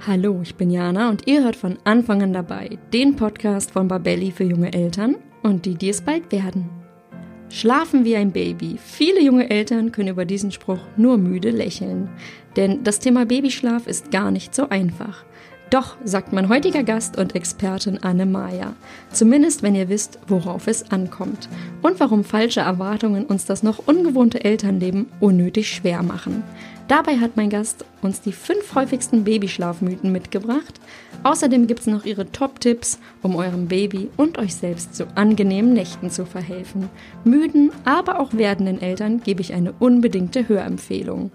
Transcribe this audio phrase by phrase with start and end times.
[0.00, 4.32] Hallo, ich bin Jana und ihr hört von Anfang an dabei den Podcast von Babelli
[4.32, 6.68] für junge Eltern und die, die es bald werden.
[7.48, 8.78] Schlafen wie ein Baby.
[8.82, 12.10] Viele junge Eltern können über diesen Spruch nur müde lächeln.
[12.56, 15.24] Denn das Thema Babyschlaf ist gar nicht so einfach.
[15.70, 18.74] Doch, sagt mein heutiger Gast und Expertin Anne Maya.
[19.10, 21.48] Zumindest wenn ihr wisst, worauf es ankommt.
[21.82, 26.42] Und warum falsche Erwartungen uns das noch ungewohnte Elternleben unnötig schwer machen.
[26.88, 30.80] Dabei hat mein Gast uns die fünf häufigsten Babyschlafmythen mitgebracht.
[31.22, 36.10] Außerdem gibt es noch ihre Top-Tipps, um eurem Baby und euch selbst zu angenehmen Nächten
[36.10, 36.90] zu verhelfen.
[37.24, 41.32] Müden, aber auch werdenden Eltern gebe ich eine unbedingte Hörempfehlung.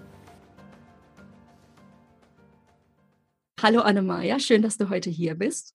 [3.60, 5.74] Hallo Annemaja, schön, dass du heute hier bist.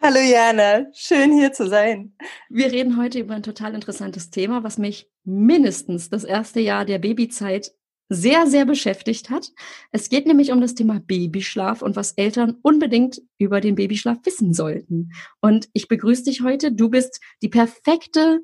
[0.00, 2.14] Hallo Jana, schön hier zu sein.
[2.48, 7.00] Wir reden heute über ein total interessantes Thema, was mich mindestens das erste Jahr der
[7.00, 7.72] Babyzeit
[8.08, 9.52] sehr, sehr beschäftigt hat.
[9.90, 14.54] Es geht nämlich um das Thema Babyschlaf und was Eltern unbedingt über den Babyschlaf wissen
[14.54, 15.12] sollten.
[15.40, 16.72] Und ich begrüße dich heute.
[16.72, 18.40] Du bist die perfekte,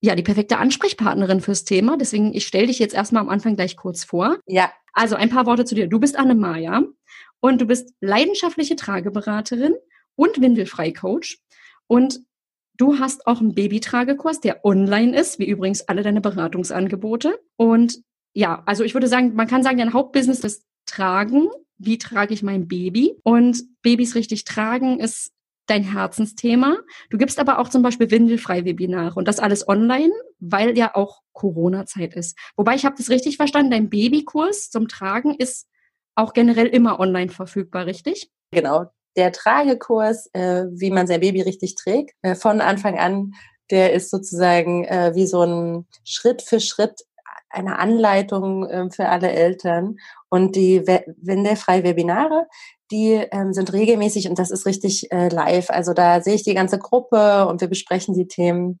[0.00, 1.96] ja, die perfekte Ansprechpartnerin fürs Thema.
[1.96, 4.38] Deswegen, ich stelle dich jetzt erstmal am Anfang gleich kurz vor.
[4.46, 4.72] Ja.
[4.92, 5.88] Also ein paar Worte zu dir.
[5.88, 6.82] Du bist Anne Maja
[7.40, 9.74] und du bist leidenschaftliche Trageberaterin
[10.16, 11.38] und Windelfrei-Coach.
[11.86, 12.20] Und
[12.78, 17.38] Du hast auch einen Babytragekurs, der online ist, wie übrigens alle deine Beratungsangebote.
[17.56, 18.02] Und
[18.34, 21.48] ja, also ich würde sagen, man kann sagen, dein Hauptbusiness ist Tragen.
[21.78, 23.16] Wie trage ich mein Baby?
[23.24, 25.32] Und Babys richtig tragen ist
[25.66, 26.78] dein Herzensthema.
[27.10, 32.14] Du gibst aber auch zum Beispiel Windelfrei-Webinare und das alles online, weil ja auch Corona-Zeit
[32.14, 32.36] ist.
[32.56, 35.68] Wobei ich habe das richtig verstanden, dein Babykurs zum Tragen ist
[36.14, 38.30] auch generell immer online verfügbar, richtig?
[38.50, 38.86] Genau.
[39.16, 43.32] Der Tragekurs, äh, wie man sein Baby richtig trägt, äh, von Anfang an,
[43.70, 47.00] der ist sozusagen äh, wie so ein Schritt für Schritt
[47.52, 49.96] eine Anleitung äh, für alle Eltern.
[50.28, 52.46] Und die Windelfrei Webinare,
[52.90, 55.70] die ähm, sind regelmäßig und das ist richtig äh, live.
[55.70, 58.80] Also da sehe ich die ganze Gruppe und wir besprechen die Themen.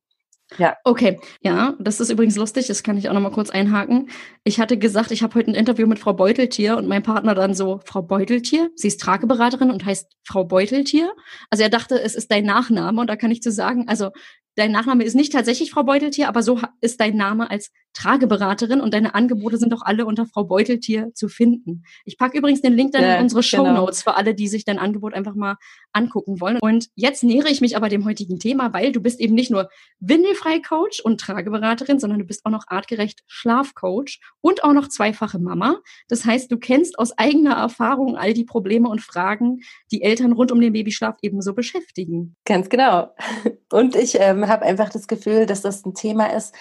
[0.58, 0.76] Ja.
[0.84, 4.10] Okay, ja, das ist übrigens lustig, das kann ich auch noch mal kurz einhaken.
[4.44, 7.54] Ich hatte gesagt, ich habe heute ein Interview mit Frau Beuteltier und mein Partner dann
[7.54, 11.12] so, Frau Beuteltier, sie ist Trageberaterin und heißt Frau Beuteltier.
[11.50, 14.10] Also er dachte, es ist dein Nachname und da kann ich zu sagen, also
[14.56, 18.94] dein Nachname ist nicht tatsächlich Frau Beuteltier, aber so ist dein Name als Trageberaterin und
[18.94, 21.84] deine Angebote sind doch alle unter Frau Beuteltier zu finden.
[22.04, 23.82] Ich packe übrigens den Link dann ja, in unsere Show genau.
[23.82, 24.12] Notes genau.
[24.12, 25.56] für alle, die sich dein Angebot einfach mal
[25.92, 26.58] angucken wollen.
[26.60, 29.68] Und jetzt nähere ich mich aber dem heutigen Thema, weil du bist eben nicht nur
[30.00, 35.80] Windelfrei-Coach und Trageberaterin, sondern du bist auch noch artgerecht Schlafcoach und auch noch zweifache Mama.
[36.08, 39.60] Das heißt, du kennst aus eigener Erfahrung all die Probleme und Fragen,
[39.90, 42.36] die Eltern rund um den Babyschlaf ebenso beschäftigen.
[42.44, 43.14] Ganz genau.
[43.70, 46.54] Und ich ähm, habe einfach das Gefühl, dass das ein Thema ist,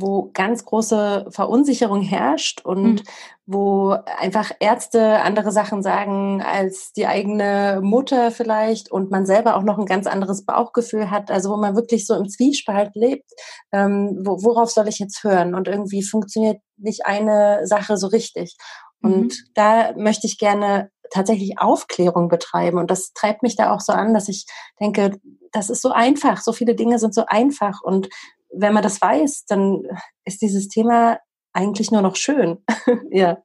[0.00, 3.02] wo ganz große Verunsicherung herrscht und mhm.
[3.46, 9.62] wo einfach Ärzte andere Sachen sagen als die eigene Mutter vielleicht und man selber auch
[9.62, 13.30] noch ein ganz anderes Bauchgefühl hat, also wo man wirklich so im Zwiespalt lebt,
[13.72, 15.54] ähm, wo, worauf soll ich jetzt hören?
[15.54, 18.56] Und irgendwie funktioniert nicht eine Sache so richtig.
[19.02, 19.44] Und mhm.
[19.54, 22.78] da möchte ich gerne tatsächlich Aufklärung betreiben.
[22.78, 24.46] Und das treibt mich da auch so an, dass ich
[24.80, 25.12] denke,
[25.52, 26.40] das ist so einfach.
[26.40, 27.80] So viele Dinge sind so einfach.
[27.82, 28.08] Und
[28.52, 29.82] wenn man das weiß, dann
[30.24, 31.18] ist dieses Thema
[31.52, 32.58] eigentlich nur noch schön.
[33.10, 33.38] ja.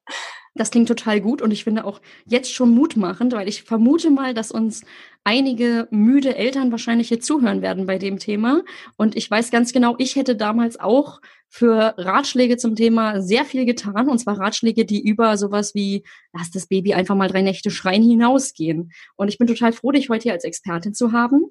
[0.57, 4.33] Das klingt total gut und ich finde auch jetzt schon mutmachend, weil ich vermute mal,
[4.33, 4.83] dass uns
[5.25, 8.61] einige müde Eltern wahrscheinlich hier zuhören werden bei dem Thema.
[8.95, 13.65] Und ich weiß ganz genau, ich hätte damals auch für Ratschläge zum Thema sehr viel
[13.65, 14.07] getan.
[14.07, 18.03] Und zwar Ratschläge, die über sowas wie, lass das Baby einfach mal drei Nächte schreien
[18.03, 18.91] hinausgehen.
[19.17, 21.45] Und ich bin total froh, dich heute hier als Expertin zu haben.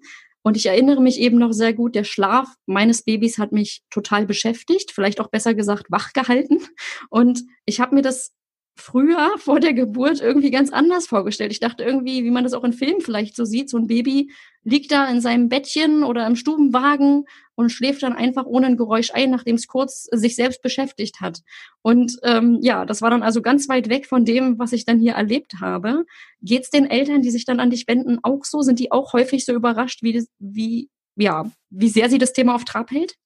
[0.45, 4.27] Und ich erinnere mich eben noch sehr gut, der Schlaf meines Babys hat mich total
[4.27, 6.61] beschäftigt, vielleicht auch besser gesagt wach gehalten.
[7.09, 8.33] Und ich habe mir das
[8.77, 11.53] früher vor der Geburt irgendwie ganz anders vorgestellt.
[11.53, 14.33] Ich dachte irgendwie, wie man das auch in Filmen vielleicht so sieht, so ein Baby
[14.65, 17.25] liegt da in seinem Bettchen oder im Stubenwagen
[17.55, 21.41] und schläft dann einfach ohne ein Geräusch ein, nachdem es kurz sich selbst beschäftigt hat.
[21.83, 24.99] Und ähm, ja, das war dann also ganz weit weg von dem, was ich dann
[24.99, 26.05] hier erlebt habe.
[26.41, 28.63] Geht's den Eltern, die sich dann an dich wenden, auch so?
[28.63, 32.65] Sind die auch häufig so überrascht, wie, wie, ja, wie sehr sie das Thema auf
[32.65, 33.17] Trab hält?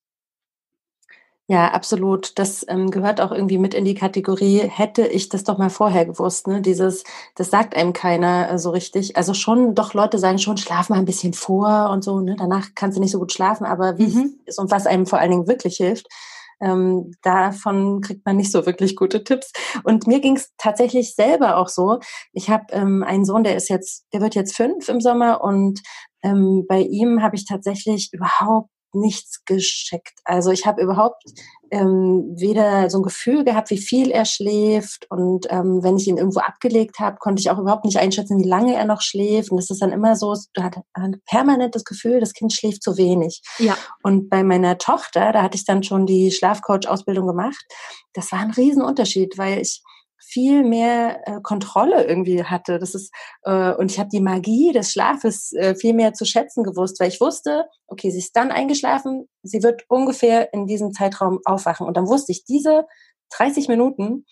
[1.50, 2.38] Ja, absolut.
[2.38, 6.04] Das ähm, gehört auch irgendwie mit in die Kategorie, hätte ich das doch mal vorher
[6.04, 6.46] gewusst.
[6.46, 6.60] Ne?
[6.60, 7.04] Dieses,
[7.36, 9.16] das sagt einem keiner äh, so richtig.
[9.16, 12.20] Also schon, doch Leute sagen schon, schlaf mal ein bisschen vor und so.
[12.20, 12.36] Ne?
[12.38, 14.40] Danach kannst du nicht so gut schlafen, aber wie mhm.
[14.44, 16.06] ist und was einem vor allen Dingen wirklich hilft,
[16.60, 19.50] ähm, davon kriegt man nicht so wirklich gute Tipps.
[19.84, 21.98] Und mir ging es tatsächlich selber auch so.
[22.32, 25.80] Ich habe ähm, einen Sohn, der ist jetzt, der wird jetzt fünf im Sommer und
[26.22, 30.18] ähm, bei ihm habe ich tatsächlich überhaupt nichts gescheckt.
[30.24, 31.22] Also ich habe überhaupt
[31.70, 35.06] ähm, weder so ein Gefühl gehabt, wie viel er schläft.
[35.10, 38.48] Und ähm, wenn ich ihn irgendwo abgelegt habe, konnte ich auch überhaupt nicht einschätzen, wie
[38.48, 39.50] lange er noch schläft.
[39.50, 40.78] Und das ist dann immer so, du hast
[41.26, 43.42] permanent das Gefühl, das Kind schläft zu wenig.
[43.58, 43.76] Ja.
[44.02, 47.64] Und bei meiner Tochter, da hatte ich dann schon die Schlafcoach-Ausbildung gemacht,
[48.14, 49.82] das war ein Riesenunterschied, weil ich
[50.20, 52.78] viel mehr äh, Kontrolle irgendwie hatte.
[52.78, 53.12] Das ist
[53.42, 57.08] äh, und ich habe die Magie des Schlafes äh, viel mehr zu schätzen gewusst, weil
[57.08, 61.96] ich wusste, okay, sie ist dann eingeschlafen, sie wird ungefähr in diesem Zeitraum aufwachen und
[61.96, 62.86] dann wusste ich, diese
[63.36, 64.26] 30 Minuten,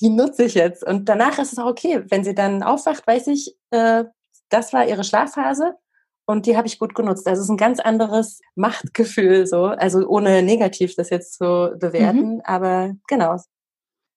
[0.00, 3.28] die nutze ich jetzt und danach ist es auch okay, wenn sie dann aufwacht, weiß
[3.28, 4.04] ich, äh,
[4.48, 5.74] das war ihre Schlafphase
[6.26, 7.26] und die habe ich gut genutzt.
[7.26, 12.36] Also es ist ein ganz anderes Machtgefühl so, also ohne negativ das jetzt zu bewerten,
[12.36, 12.42] mhm.
[12.44, 13.36] aber genau,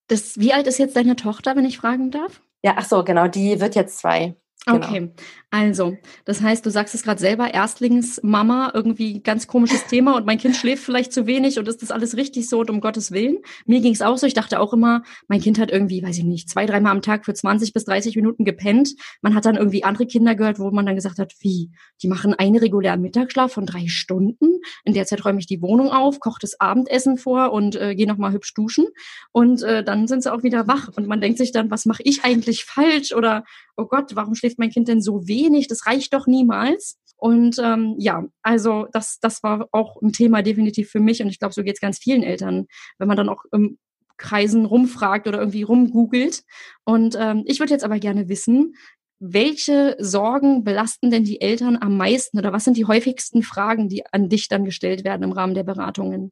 [0.08, 2.42] das, wie alt ist jetzt deine Tochter, wenn ich fragen darf?
[2.64, 4.36] Ja, ach so, genau, die wird jetzt zwei.
[4.66, 4.86] Genau.
[4.86, 5.12] Okay,
[5.50, 10.40] also, das heißt, du sagst es gerade selber, Erstlingsmama, irgendwie ganz komisches Thema und mein
[10.40, 13.38] Kind schläft vielleicht zu wenig und ist das alles richtig so und um Gottes Willen?
[13.66, 16.26] Mir ging es auch so, ich dachte auch immer, mein Kind hat irgendwie, weiß ich
[16.26, 18.96] nicht, zwei, dreimal am Tag für 20 bis 30 Minuten gepennt.
[19.22, 21.72] Man hat dann irgendwie andere Kinder gehört, wo man dann gesagt hat, wie,
[22.02, 25.92] die machen einen regulären Mittagsschlaf von drei Stunden, in der Zeit räume ich die Wohnung
[25.92, 28.88] auf, koche das Abendessen vor und äh, gehe nochmal hübsch duschen
[29.32, 32.04] und äh, dann sind sie auch wieder wach und man denkt sich dann, was mache
[32.04, 33.46] ich eigentlich falsch oder
[33.78, 35.68] oh Gott, warum schläft mein Kind denn so wenig?
[35.68, 36.98] Das reicht doch niemals.
[37.16, 41.40] Und ähm, ja, also das, das war auch ein Thema definitiv für mich und ich
[41.40, 42.68] glaube, so geht es ganz vielen Eltern,
[43.00, 43.80] wenn man dann auch im
[44.18, 46.44] Kreisen rumfragt oder irgendwie rumgoogelt.
[46.84, 48.76] Und ähm, ich würde jetzt aber gerne wissen,
[49.20, 54.04] welche Sorgen belasten denn die Eltern am meisten oder was sind die häufigsten Fragen, die
[54.12, 56.32] an dich dann gestellt werden im Rahmen der Beratungen?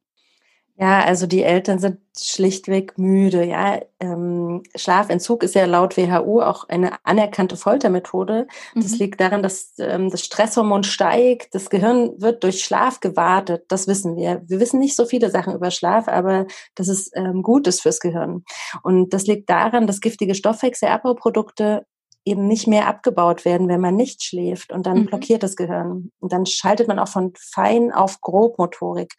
[0.78, 3.44] Ja, also die Eltern sind schlichtweg müde.
[3.44, 8.46] Ja, ähm, Schlafentzug ist ja laut WHO auch eine anerkannte Foltermethode.
[8.74, 8.82] Mhm.
[8.82, 11.54] Das liegt daran, dass ähm, das Stresshormon steigt.
[11.54, 13.64] Das Gehirn wird durch Schlaf gewartet.
[13.68, 14.42] Das wissen wir.
[14.46, 18.00] Wir wissen nicht so viele Sachen über Schlaf, aber dass es ähm, gut ist fürs
[18.00, 18.44] Gehirn.
[18.82, 21.86] Und das liegt daran, dass giftige Stoffwechselabbauprodukte
[22.26, 25.06] eben nicht mehr abgebaut werden, wenn man nicht schläft und dann mhm.
[25.06, 26.10] blockiert das Gehirn.
[26.18, 29.14] Und dann schaltet man auch von Fein auf Grobmotorik.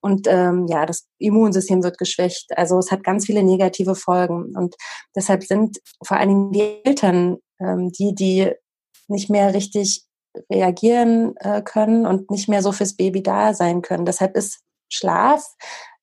[0.00, 2.56] Und ähm, ja, das Immunsystem wird geschwächt.
[2.56, 4.56] Also es hat ganz viele negative Folgen.
[4.56, 4.74] Und
[5.14, 8.52] deshalb sind vor allen Dingen die Eltern ähm, die, die
[9.08, 10.04] nicht mehr richtig
[10.50, 14.04] reagieren äh, können und nicht mehr so fürs Baby da sein können.
[14.04, 15.44] Deshalb ist Schlaf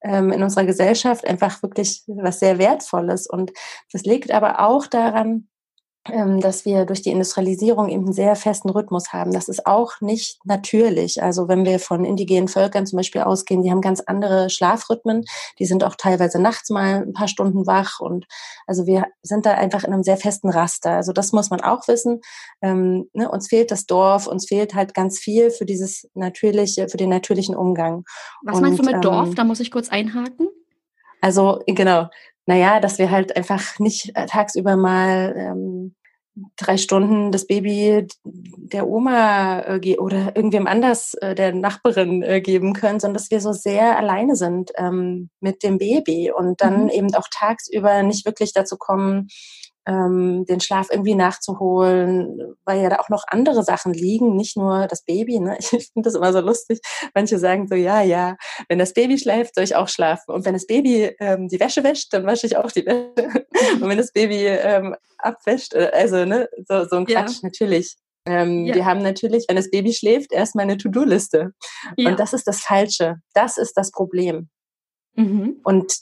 [0.02, 3.28] ähm, in unserer Gesellschaft einfach wirklich was sehr Wertvolles.
[3.28, 3.52] Und
[3.92, 5.48] das liegt aber auch daran,
[6.06, 9.32] dass wir durch die Industrialisierung eben einen sehr festen Rhythmus haben.
[9.32, 11.24] Das ist auch nicht natürlich.
[11.24, 15.24] Also wenn wir von indigenen Völkern zum Beispiel ausgehen, die haben ganz andere Schlafrhythmen.
[15.60, 18.02] Die sind auch teilweise nachts mal ein paar Stunden wach.
[18.02, 18.26] Und
[18.68, 20.92] also wir sind da einfach in einem sehr festen Raster.
[20.92, 22.20] Also das muss man auch wissen.
[22.62, 26.98] Ähm, ne, uns fehlt das Dorf, uns fehlt halt ganz viel für dieses natürliche, für
[26.98, 28.04] den natürlichen Umgang.
[28.44, 29.36] Was Und, meinst du mit ähm, Dorf?
[29.36, 30.50] Da muss ich kurz einhaken.
[31.22, 32.10] Also genau,
[32.46, 35.96] naja, dass wir halt einfach nicht äh, tagsüber mal ähm,
[36.58, 42.74] drei Stunden das Baby der Oma äh, oder irgendwem anders, äh, der Nachbarin äh, geben
[42.74, 46.90] können, sondern dass wir so sehr alleine sind ähm, mit dem Baby und dann mhm.
[46.90, 49.28] eben auch tagsüber nicht wirklich dazu kommen,
[49.86, 54.88] ähm, den Schlaf irgendwie nachzuholen, weil ja da auch noch andere Sachen liegen, nicht nur
[54.88, 55.40] das Baby.
[55.40, 55.58] Ne?
[55.74, 56.80] Ich finde das immer so lustig.
[57.14, 58.36] Manche sagen so, ja, ja,
[58.70, 60.32] wenn das Baby schläft, soll ich auch schlafen.
[60.34, 63.46] Und wenn das Baby ähm, die Wäsche wäscht, dann wasche ich auch die Wäsche.
[63.82, 67.40] Und wenn das Baby ähm, abwäscht, äh, also ne, so, so ein Quatsch, ja.
[67.44, 67.96] natürlich.
[68.26, 68.76] Ähm, ja.
[68.76, 71.54] Wir haben natürlich, wenn das Baby schläft, erstmal eine To-Do-Liste.
[71.98, 72.10] Ja.
[72.10, 73.18] Und das ist das Falsche.
[73.34, 74.50] Das ist das Problem.
[75.16, 75.60] Mhm.
[75.64, 75.94] Und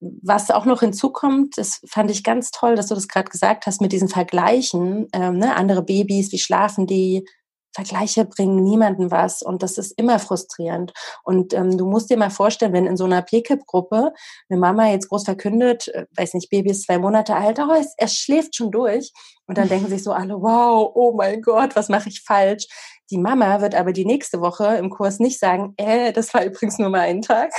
[0.00, 3.80] was auch noch hinzukommt, das fand ich ganz toll, dass du das gerade gesagt hast
[3.80, 5.08] mit diesen Vergleichen.
[5.12, 5.54] Ähm, ne?
[5.56, 7.24] Andere Babys, wie schlafen die?
[7.72, 10.92] Vergleiche bringen niemanden was und das ist immer frustrierend.
[11.22, 14.12] Und ähm, du musst dir mal vorstellen, wenn in so einer PKIP-Gruppe
[14.48, 17.94] eine Mama jetzt groß verkündet, äh, weiß nicht, Baby ist zwei Monate alt, oh, es,
[17.96, 19.12] er schläft schon durch.
[19.46, 22.66] Und dann denken sich so alle, wow, oh mein Gott, was mache ich falsch?
[23.10, 26.78] Die Mama wird aber die nächste Woche im Kurs nicht sagen, äh, das war übrigens
[26.78, 27.50] nur mal ein Tag,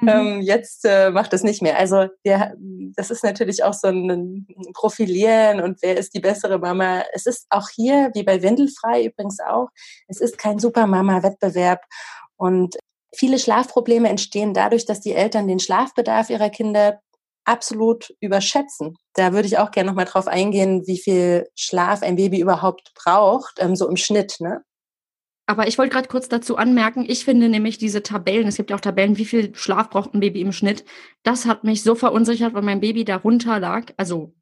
[0.00, 0.08] mhm.
[0.08, 1.78] ähm, jetzt äh, macht das nicht mehr.
[1.78, 2.54] Also der,
[2.96, 7.02] das ist natürlich auch so ein Profilieren und wer ist die bessere Mama.
[7.12, 9.68] Es ist auch hier, wie bei Windelfrei übrigens auch,
[10.08, 11.82] es ist kein Supermama-Wettbewerb
[12.36, 12.76] und
[13.14, 17.00] Viele Schlafprobleme entstehen dadurch, dass die Eltern den Schlafbedarf ihrer Kinder
[17.48, 18.96] absolut überschätzen.
[19.14, 23.54] Da würde ich auch gerne nochmal drauf eingehen, wie viel Schlaf ein Baby überhaupt braucht,
[23.58, 24.36] ähm, so im Schnitt.
[24.40, 24.62] Ne?
[25.48, 28.76] Aber ich wollte gerade kurz dazu anmerken, ich finde nämlich diese Tabellen, es gibt ja
[28.76, 30.84] auch Tabellen, wie viel Schlaf braucht ein Baby im Schnitt,
[31.22, 34.34] das hat mich so verunsichert, weil mein Baby darunter lag, also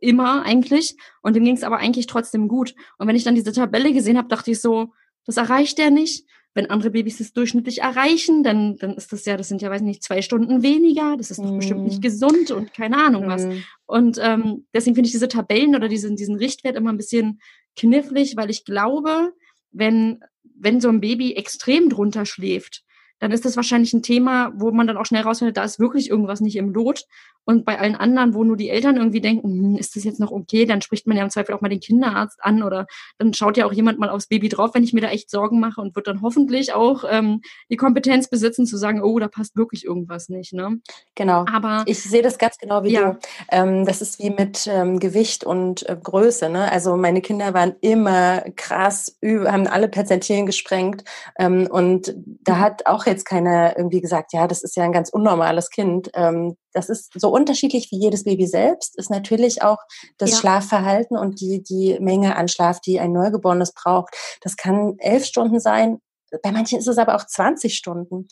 [0.00, 2.74] immer eigentlich, und dem ging es aber eigentlich trotzdem gut.
[2.96, 4.94] Und wenn ich dann diese Tabelle gesehen habe, dachte ich so,
[5.26, 6.24] das erreicht er nicht.
[6.54, 9.82] wenn andere Babys das durchschnittlich erreichen, dann, dann ist das ja, das sind ja, weiß
[9.82, 11.56] nicht, zwei Stunden weniger, das ist doch mm.
[11.56, 12.02] bestimmt nicht mhm.
[12.02, 13.28] gesund und keine Ahnung mm.
[13.28, 13.44] was.
[13.44, 13.64] Mhm.
[13.86, 17.40] Und ähm, deswegen finde ich diese Tabellen oder diesen, diesen Richtwert immer ein bisschen
[17.76, 19.32] knifflig, weil ich glaube,
[19.72, 20.20] wenn,
[20.54, 22.83] wenn so ein Baby extrem drunter schläft,
[23.24, 26.10] dann ist das wahrscheinlich ein Thema, wo man dann auch schnell rausfindet, da ist wirklich
[26.10, 27.06] irgendwas nicht im Lot.
[27.46, 30.30] Und bei allen anderen, wo nur die Eltern irgendwie denken, hm, ist das jetzt noch
[30.30, 33.56] okay, dann spricht man ja im Zweifel auch mal den Kinderarzt an oder dann schaut
[33.56, 35.96] ja auch jemand mal aufs Baby drauf, wenn ich mir da echt Sorgen mache und
[35.96, 37.40] wird dann hoffentlich auch ähm,
[37.70, 40.52] die Kompetenz besitzen zu sagen, oh, da passt wirklich irgendwas nicht.
[40.52, 40.80] Ne?
[41.14, 41.46] Genau.
[41.50, 43.12] Aber ich sehe das ganz genau wie ja.
[43.12, 43.18] du.
[43.50, 46.50] Ähm, das ist wie mit ähm, Gewicht und äh, Größe.
[46.50, 46.70] Ne?
[46.70, 51.04] Also meine Kinder waren immer krass, haben alle Perzentilien gesprengt
[51.38, 52.60] ähm, und da mhm.
[52.60, 56.10] hat auch jetzt keiner irgendwie gesagt, ja, das ist ja ein ganz unnormales Kind.
[56.14, 59.78] Ähm, das ist so unterschiedlich wie jedes Baby selbst, ist natürlich auch
[60.18, 60.36] das ja.
[60.38, 64.14] Schlafverhalten und die, die Menge an Schlaf, die ein Neugeborenes braucht.
[64.40, 65.98] Das kann elf Stunden sein.
[66.42, 68.26] Bei manchen ist es aber auch 20 Stunden.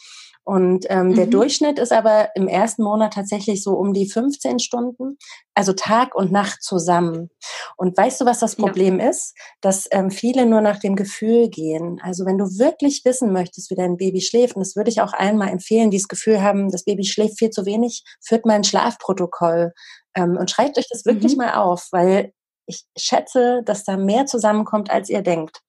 [0.45, 1.15] Und ähm, mhm.
[1.15, 5.17] der Durchschnitt ist aber im ersten Monat tatsächlich so um die 15 Stunden,
[5.55, 7.31] also Tag und Nacht zusammen.
[7.77, 9.11] Und weißt du, was das Problem ja.
[9.11, 9.37] ist?
[9.61, 12.01] Dass ähm, viele nur nach dem Gefühl gehen.
[12.03, 15.13] Also wenn du wirklich wissen möchtest, wie dein Baby schläft, und das würde ich auch
[15.13, 18.55] allen mal empfehlen, die das Gefühl haben, das Baby schläft viel zu wenig, führt mal
[18.55, 19.73] ein Schlafprotokoll
[20.17, 21.45] ähm, und schreibt euch das wirklich mhm.
[21.45, 22.33] mal auf, weil
[22.67, 25.61] ich schätze, dass da mehr zusammenkommt, als ihr denkt.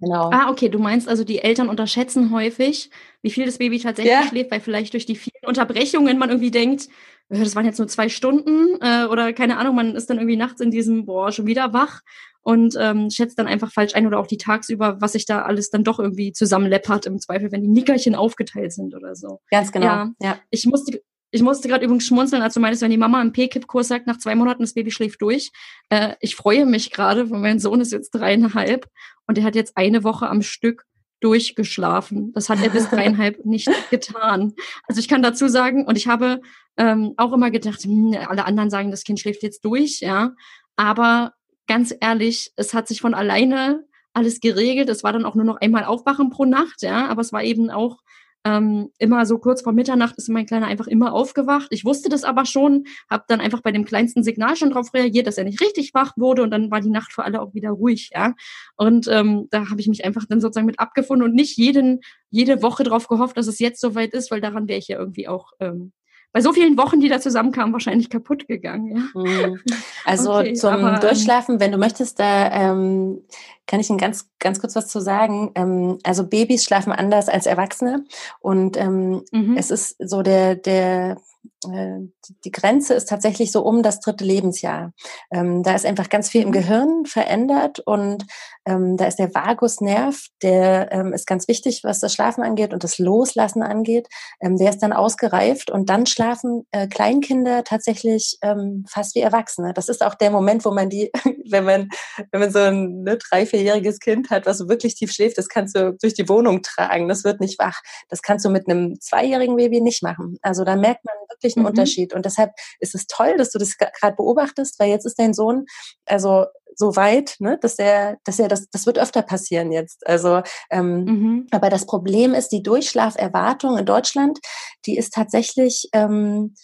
[0.00, 0.30] Genau.
[0.30, 0.68] Ah, okay.
[0.68, 2.90] Du meinst also, die Eltern unterschätzen häufig,
[3.22, 4.26] wie viel das Baby tatsächlich ja.
[4.26, 6.88] schläft, weil vielleicht durch die vielen Unterbrechungen man irgendwie denkt,
[7.28, 10.36] äh, das waren jetzt nur zwei Stunden äh, oder keine Ahnung, man ist dann irgendwie
[10.36, 12.02] nachts in diesem, boah, schon wieder wach
[12.42, 15.70] und ähm, schätzt dann einfach falsch ein oder auch die tagsüber, was sich da alles
[15.70, 19.40] dann doch irgendwie zusammenleppert im Zweifel, wenn die Nickerchen aufgeteilt sind oder so.
[19.50, 19.86] Ganz genau.
[19.86, 20.12] Ja.
[20.20, 20.38] ja.
[20.50, 21.00] Ich musste
[21.36, 24.16] ich musste gerade übrigens schmunzeln, als du meinst, wenn die Mama im P-Kip-Kurs sagt, nach
[24.16, 25.52] zwei Monaten das Baby schläft durch.
[25.90, 28.88] Äh, ich freue mich gerade, weil mein Sohn ist jetzt dreieinhalb
[29.26, 30.84] und er hat jetzt eine Woche am Stück
[31.20, 32.32] durchgeschlafen.
[32.32, 34.54] Das hat er bis dreieinhalb nicht getan.
[34.88, 36.40] Also ich kann dazu sagen, und ich habe
[36.78, 40.32] ähm, auch immer gedacht, hm, alle anderen sagen, das Kind schläft jetzt durch, ja.
[40.76, 41.34] Aber
[41.66, 44.88] ganz ehrlich, es hat sich von alleine alles geregelt.
[44.88, 47.08] Es war dann auch nur noch einmal Aufwachen pro Nacht, ja.
[47.08, 47.98] Aber es war eben auch
[48.46, 51.66] ähm, immer so kurz vor Mitternacht ist mein Kleiner einfach immer aufgewacht.
[51.70, 55.26] Ich wusste das aber schon, habe dann einfach bei dem kleinsten Signal schon darauf reagiert,
[55.26, 57.70] dass er nicht richtig wach wurde und dann war die Nacht für alle auch wieder
[57.70, 58.34] ruhig, ja.
[58.76, 62.62] Und ähm, da habe ich mich einfach dann sozusagen mit abgefunden und nicht jeden, jede
[62.62, 65.50] Woche darauf gehofft, dass es jetzt soweit ist, weil daran wäre ich ja irgendwie auch
[65.58, 65.92] ähm,
[66.32, 69.08] bei so vielen Wochen, die da zusammenkamen, wahrscheinlich kaputt gegangen.
[69.14, 69.20] Ja.
[69.22, 69.60] Mhm.
[70.04, 73.22] Also okay, zum aber, ähm, Durchschlafen, wenn du möchtest, da ähm,
[73.66, 75.50] kann ich Ihnen ganz, ganz kurz was zu sagen.
[75.54, 78.04] Ähm, also Babys schlafen anders als Erwachsene
[78.40, 79.56] und ähm, mhm.
[79.56, 81.16] es ist so der, der
[81.64, 84.92] die Grenze ist tatsächlich so um das dritte Lebensjahr.
[85.32, 86.52] Ähm, da ist einfach ganz viel im mhm.
[86.52, 88.24] Gehirn verändert und
[88.66, 92.84] ähm, da ist der Vagusnerv, der ähm, ist ganz wichtig, was das Schlafen angeht und
[92.84, 94.08] das Loslassen angeht.
[94.40, 99.72] Ähm, der ist dann ausgereift und dann schlafen äh, Kleinkinder tatsächlich ähm, fast wie Erwachsene.
[99.72, 101.10] Das ist auch der Moment, wo man die,
[101.50, 101.88] wenn man,
[102.32, 105.76] wenn man so ein ne, drei, vierjähriges Kind hat, was wirklich tief schläft, das kannst
[105.76, 107.08] du durch die Wohnung tragen.
[107.08, 107.80] Das wird nicht wach.
[108.08, 110.38] Das kannst du mit einem zweijährigen Baby nicht machen.
[110.42, 111.70] Also da merkt man wirklich einen mhm.
[111.70, 112.14] Unterschied.
[112.14, 115.66] Und deshalb ist es toll, dass du das gerade beobachtest, weil jetzt ist dein Sohn,
[116.06, 120.06] also so weit, ne, dass er, dass er das, das wird öfter passieren jetzt.
[120.06, 121.46] Also, ähm, mhm.
[121.50, 124.38] aber das Problem ist, die Durchschlaferwartung in Deutschland,
[124.84, 126.54] die ist tatsächlich ähm,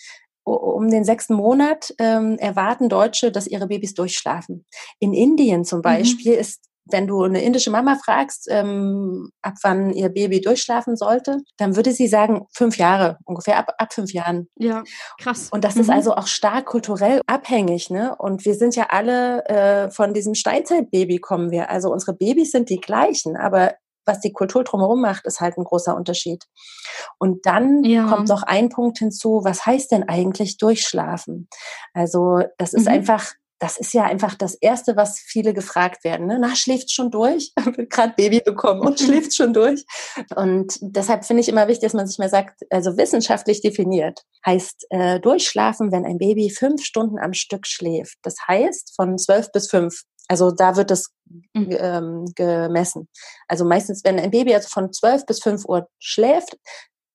[0.44, 4.66] um den sechsten Monat ähm, erwarten Deutsche, dass ihre Babys durchschlafen.
[4.98, 5.82] In Indien zum mhm.
[5.82, 6.40] Beispiel mhm.
[6.40, 6.60] ist
[6.90, 11.92] wenn du eine indische Mama fragst, ähm, ab wann ihr Baby durchschlafen sollte, dann würde
[11.92, 14.48] sie sagen, fünf Jahre, ungefähr ab, ab fünf Jahren.
[14.56, 14.82] Ja,
[15.18, 15.48] krass.
[15.52, 15.82] Und das mhm.
[15.82, 18.16] ist also auch stark kulturell abhängig, ne?
[18.16, 21.70] Und wir sind ja alle äh, von diesem Steinzeitbaby kommen wir.
[21.70, 23.74] Also unsere Babys sind die gleichen, aber
[24.04, 26.44] was die Kultur drumherum macht, ist halt ein großer Unterschied.
[27.18, 28.08] Und dann ja.
[28.08, 31.48] kommt noch ein Punkt hinzu, was heißt denn eigentlich durchschlafen?
[31.94, 32.94] Also das ist mhm.
[32.94, 36.26] einfach das ist ja einfach das Erste, was viele gefragt werden.
[36.26, 36.36] Ne?
[36.40, 37.52] Na, schläft schon durch?
[37.90, 39.84] Gerade Baby bekommen und schläft schon durch.
[40.34, 44.86] Und deshalb finde ich immer wichtig, dass man sich mal sagt, also wissenschaftlich definiert, heißt
[44.90, 48.18] äh, durchschlafen, wenn ein Baby fünf Stunden am Stück schläft.
[48.22, 50.02] Das heißt von zwölf bis fünf.
[50.26, 51.12] Also da wird es
[51.54, 51.68] mhm.
[51.78, 53.08] ähm, gemessen.
[53.46, 56.56] Also meistens, wenn ein Baby also von zwölf bis fünf Uhr schläft,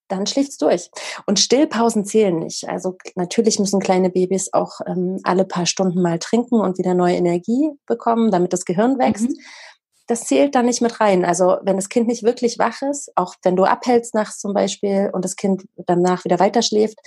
[0.08, 0.90] dann schläft's durch.
[1.26, 2.68] Und Stillpausen zählen nicht.
[2.68, 7.16] Also natürlich müssen kleine Babys auch ähm, alle paar Stunden mal trinken und wieder neue
[7.16, 9.30] Energie bekommen, damit das Gehirn wächst.
[9.30, 9.38] Mhm.
[10.06, 11.26] Das zählt da nicht mit rein.
[11.26, 15.10] Also wenn das Kind nicht wirklich wach ist, auch wenn du abhältst nachts zum Beispiel
[15.12, 16.98] und das Kind danach wieder weiter schläft,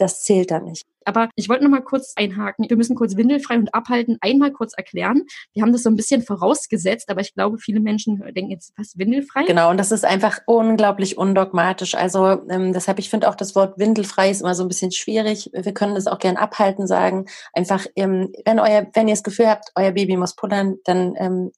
[0.00, 0.86] das zählt dann nicht.
[1.04, 2.68] Aber ich wollte noch mal kurz einhaken.
[2.68, 5.22] Wir müssen kurz windelfrei und abhalten einmal kurz erklären.
[5.52, 8.98] Wir haben das so ein bisschen vorausgesetzt, aber ich glaube, viele Menschen denken jetzt, was
[8.98, 9.44] windelfrei?
[9.44, 11.94] Genau, und das ist einfach unglaublich undogmatisch.
[11.94, 15.50] Also ähm, deshalb, ich finde auch das Wort windelfrei ist immer so ein bisschen schwierig.
[15.52, 17.26] Wir können das auch gern abhalten sagen.
[17.52, 21.50] Einfach, ähm, wenn euer, wenn ihr das Gefühl habt, euer Baby muss pullern, dann ähm,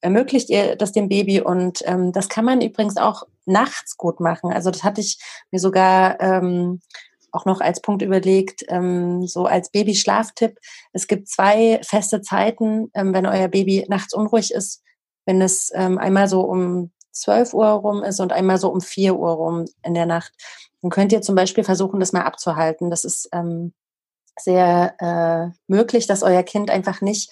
[0.00, 4.52] ermöglicht ihr das dem Baby und ähm, das kann man übrigens auch nachts gut machen.
[4.52, 5.18] Also das hatte ich
[5.50, 6.80] mir sogar ähm,
[7.32, 10.58] auch noch als Punkt überlegt, ähm, so als Babyschlaftipp.
[10.92, 14.82] Es gibt zwei feste Zeiten, ähm, wenn euer Baby nachts unruhig ist,
[15.26, 19.16] wenn es ähm, einmal so um 12 Uhr rum ist und einmal so um 4
[19.16, 20.32] Uhr rum in der Nacht.
[20.82, 22.90] Dann könnt ihr zum Beispiel versuchen, das mal abzuhalten.
[22.90, 23.72] Das ist ähm,
[24.38, 27.30] sehr äh, möglich, dass euer Kind einfach nicht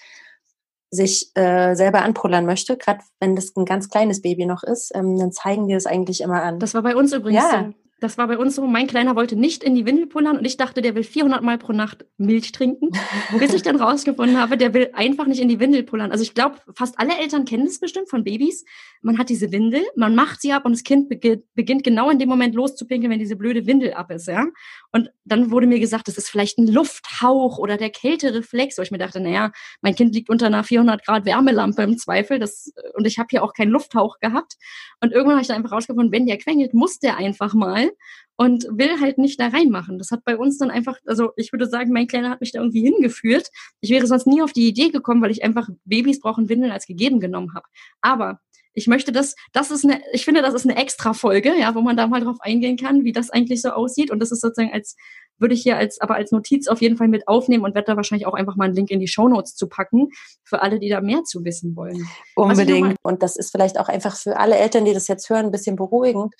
[0.90, 5.18] sich äh, selber anpullern möchte, gerade wenn das ein ganz kleines Baby noch ist, ähm,
[5.18, 6.58] dann zeigen wir das eigentlich immer an.
[6.58, 7.66] Das war bei uns übrigens ja.
[7.66, 7.87] so.
[8.00, 10.56] Das war bei uns so, mein Kleiner wollte nicht in die Windel pullern und ich
[10.56, 12.90] dachte, der will 400 Mal pro Nacht Milch trinken,
[13.38, 16.12] bis ich dann rausgefunden habe, der will einfach nicht in die Windel pullern.
[16.12, 18.64] Also ich glaube, fast alle Eltern kennen das bestimmt von Babys.
[19.02, 22.20] Man hat diese Windel, man macht sie ab und das Kind beginnt, beginnt genau in
[22.20, 24.46] dem Moment loszupinkeln, wenn diese blöde Windel ab ist, ja.
[24.92, 28.92] Und dann wurde mir gesagt, das ist vielleicht ein Lufthauch oder der Kältereflex, wo ich
[28.92, 29.50] mir dachte, naja,
[29.80, 33.42] mein Kind liegt unter einer 400 Grad Wärmelampe im Zweifel, das, und ich habe hier
[33.42, 34.54] auch keinen Lufthauch gehabt.
[35.00, 37.87] Und irgendwann habe ich dann einfach rausgefunden, wenn der quengelt, muss der einfach mal
[38.36, 39.98] und will halt nicht da reinmachen.
[39.98, 42.60] Das hat bei uns dann einfach, also ich würde sagen, mein Kleiner hat mich da
[42.60, 43.48] irgendwie hingeführt.
[43.80, 46.86] Ich wäre sonst nie auf die Idee gekommen, weil ich einfach Babys brauchen Windeln als
[46.86, 47.66] gegeben genommen habe.
[48.00, 48.40] Aber
[48.74, 51.80] ich möchte das, das ist eine, ich finde, das ist eine extra Folge, ja, wo
[51.80, 54.12] man da mal drauf eingehen kann, wie das eigentlich so aussieht.
[54.12, 54.94] Und das ist sozusagen als,
[55.38, 57.96] würde ich hier als, aber als Notiz auf jeden Fall mit aufnehmen und werde da
[57.96, 60.10] wahrscheinlich auch einfach mal einen Link in die Show Notes zu packen,
[60.44, 62.06] für alle, die da mehr zu wissen wollen.
[62.36, 62.96] Unbedingt.
[63.02, 65.74] Und das ist vielleicht auch einfach für alle Eltern, die das jetzt hören, ein bisschen
[65.74, 66.34] beruhigend.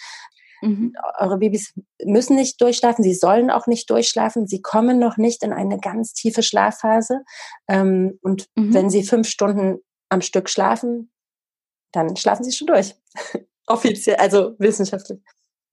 [0.62, 0.94] Mhm.
[1.18, 1.74] Eure Babys
[2.04, 6.12] müssen nicht durchschlafen, sie sollen auch nicht durchschlafen, sie kommen noch nicht in eine ganz
[6.12, 7.22] tiefe Schlafphase.
[7.68, 8.74] Ähm, und mhm.
[8.74, 11.10] wenn sie fünf Stunden am Stück schlafen,
[11.92, 12.94] dann schlafen sie schon durch.
[13.66, 15.20] Offiziell, also wissenschaftlich.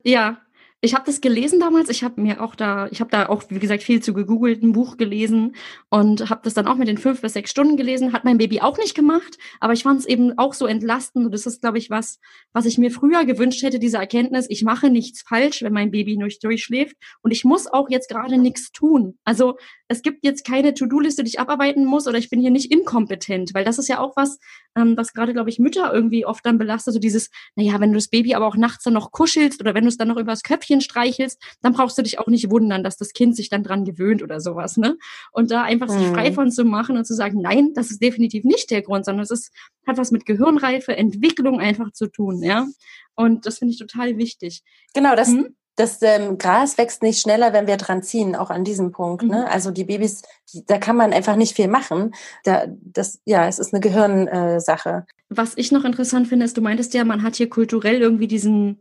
[0.03, 0.41] Ja,
[0.82, 1.89] ich habe das gelesen damals.
[1.89, 4.74] Ich habe mir auch da, ich habe da auch, wie gesagt, viel zu gegoogelt, ein
[4.74, 5.55] Buch gelesen
[5.89, 8.13] und habe das dann auch mit den fünf bis sechs Stunden gelesen.
[8.13, 11.25] Hat mein Baby auch nicht gemacht, aber ich fand es eben auch so entlastend.
[11.25, 12.20] Und das ist, glaube ich, was,
[12.53, 16.18] was ich mir früher gewünscht hätte, diese Erkenntnis, ich mache nichts falsch, wenn mein Baby
[16.18, 16.96] nicht durchschläft.
[17.22, 19.18] Und ich muss auch jetzt gerade nichts tun.
[19.24, 19.57] Also
[19.88, 23.53] es gibt jetzt keine To-Do-Liste, die ich abarbeiten muss oder ich bin hier nicht inkompetent,
[23.53, 24.40] weil das ist ja auch was,
[24.75, 26.94] ähm, was gerade, glaube ich, Mütter irgendwie oft dann belastet.
[26.94, 29.83] So dieses, naja, wenn du das Baby aber auch nachts dann noch kuschelst oder wenn
[29.83, 32.98] du es dann noch übers Köpfchen streichelst, dann brauchst du dich auch nicht wundern, dass
[32.98, 34.98] das Kind sich dann dran gewöhnt oder sowas, ne?
[35.31, 36.35] Und da einfach sich frei mhm.
[36.35, 39.31] von zu machen und zu sagen, nein, das ist definitiv nicht der Grund, sondern es
[39.31, 39.51] ist,
[39.85, 42.68] hat was mit Gehirnreife, Entwicklung einfach zu tun, ja?
[43.16, 44.61] Und das finde ich total wichtig.
[44.94, 45.55] Genau, das, hm?
[45.75, 49.24] das ähm, Gras wächst nicht schneller, wenn wir dran ziehen, auch an diesem Punkt.
[49.24, 49.40] Ne?
[49.40, 49.48] Mhm.
[49.51, 50.22] Also die Babys,
[50.53, 52.14] die, da kann man einfach nicht viel machen.
[52.44, 55.05] Da, das, ja, es ist eine Gehirnsache.
[55.07, 58.27] Äh, Was ich noch interessant finde, ist, du meintest ja, man hat hier kulturell irgendwie
[58.27, 58.79] diesen,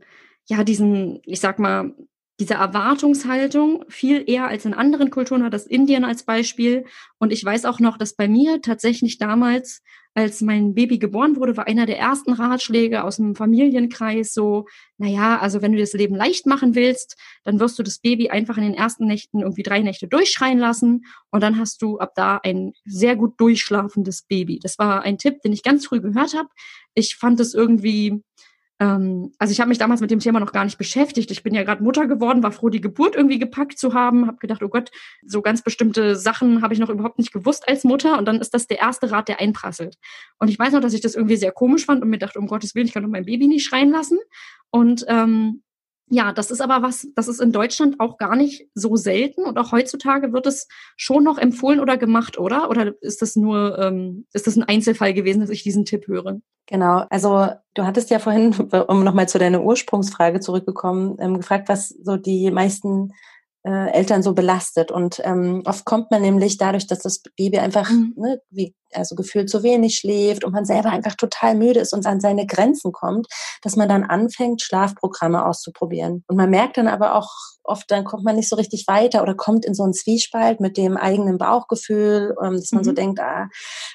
[0.48, 1.94] ja, diesen, ich sag mal,
[2.40, 6.84] diese Erwartungshaltung viel eher als in anderen Kulturen hat das Indien als Beispiel.
[7.18, 9.82] Und ich weiß auch noch, dass bei mir tatsächlich damals,
[10.14, 14.66] als mein Baby geboren wurde, war einer der ersten Ratschläge aus dem Familienkreis so,
[14.98, 18.56] naja, also wenn du das Leben leicht machen willst, dann wirst du das Baby einfach
[18.56, 22.40] in den ersten Nächten irgendwie drei Nächte durchschreien lassen und dann hast du ab da
[22.42, 24.58] ein sehr gut durchschlafendes Baby.
[24.60, 26.48] Das war ein Tipp, den ich ganz früh gehört habe.
[26.94, 28.22] Ich fand es irgendwie
[28.80, 31.30] ähm, also ich habe mich damals mit dem Thema noch gar nicht beschäftigt.
[31.30, 34.38] Ich bin ja gerade Mutter geworden, war froh, die Geburt irgendwie gepackt zu haben, habe
[34.38, 34.90] gedacht, oh Gott,
[35.24, 38.18] so ganz bestimmte Sachen habe ich noch überhaupt nicht gewusst als Mutter.
[38.18, 39.96] Und dann ist das der erste Rat, der einprasselt.
[40.38, 42.46] Und ich weiß noch, dass ich das irgendwie sehr komisch fand und mir dachte, um
[42.48, 44.18] Gottes Willen, ich kann doch mein Baby nicht schreien lassen.
[44.70, 45.62] Und ähm,
[46.08, 49.58] ja, das ist aber was, das ist in Deutschland auch gar nicht so selten und
[49.58, 52.68] auch heutzutage wird es schon noch empfohlen oder gemacht, oder?
[52.68, 56.40] Oder ist das nur, ähm, ist das ein Einzelfall gewesen, dass ich diesen Tipp höre?
[56.66, 58.52] Genau, also du hattest ja vorhin,
[58.88, 63.12] um nochmal zu deiner Ursprungsfrage zurückgekommen, ähm, gefragt, was so die meisten
[63.64, 64.90] äh, Eltern so belastet.
[64.90, 68.14] Und ähm, oft kommt man nämlich dadurch, dass das Baby einfach mhm.
[68.16, 72.06] ne, wie, also gefühlt zu wenig schläft und man selber einfach total müde ist und
[72.06, 73.26] an seine Grenzen kommt,
[73.62, 76.24] dass man dann anfängt, Schlafprogramme auszuprobieren.
[76.28, 77.30] Und man merkt dann aber auch
[77.64, 80.76] oft, dann kommt man nicht so richtig weiter oder kommt in so einen Zwiespalt mit
[80.76, 82.84] dem eigenen Bauchgefühl, ähm, dass man mhm.
[82.84, 83.48] so denkt, ah,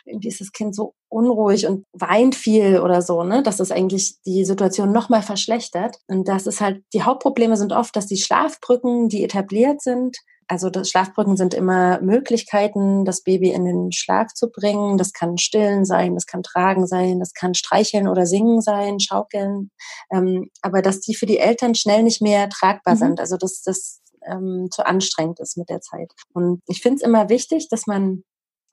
[0.06, 4.18] irgendwie ist das Kind so unruhig und weint viel oder so, ne, dass das eigentlich
[4.26, 5.98] die Situation nochmal verschlechtert.
[6.08, 10.18] Und das ist halt, die Hauptprobleme sind oft, dass die Schlafbrücken, die etabliert sind,
[10.50, 14.98] also das Schlafbrücken sind immer Möglichkeiten, das Baby in den Schlaf zu bringen.
[14.98, 19.70] Das kann Stillen sein, das kann Tragen sein, das kann Streicheln oder Singen sein, Schaukeln.
[20.12, 23.00] Ähm, aber dass die für die Eltern schnell nicht mehr tragbar mhm.
[23.00, 23.20] sind.
[23.20, 26.12] Also das, das ähm, zu anstrengend ist mit der Zeit.
[26.34, 28.24] Und ich finde es immer wichtig, dass man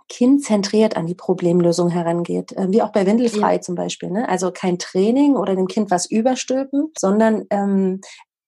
[0.08, 3.60] kindzentriert an die Problemlösung herangeht, äh, wie auch bei Windelfrei ja.
[3.60, 4.10] zum Beispiel.
[4.10, 4.26] Ne?
[4.30, 8.00] Also kein Training oder dem Kind was überstülpen, sondern ähm,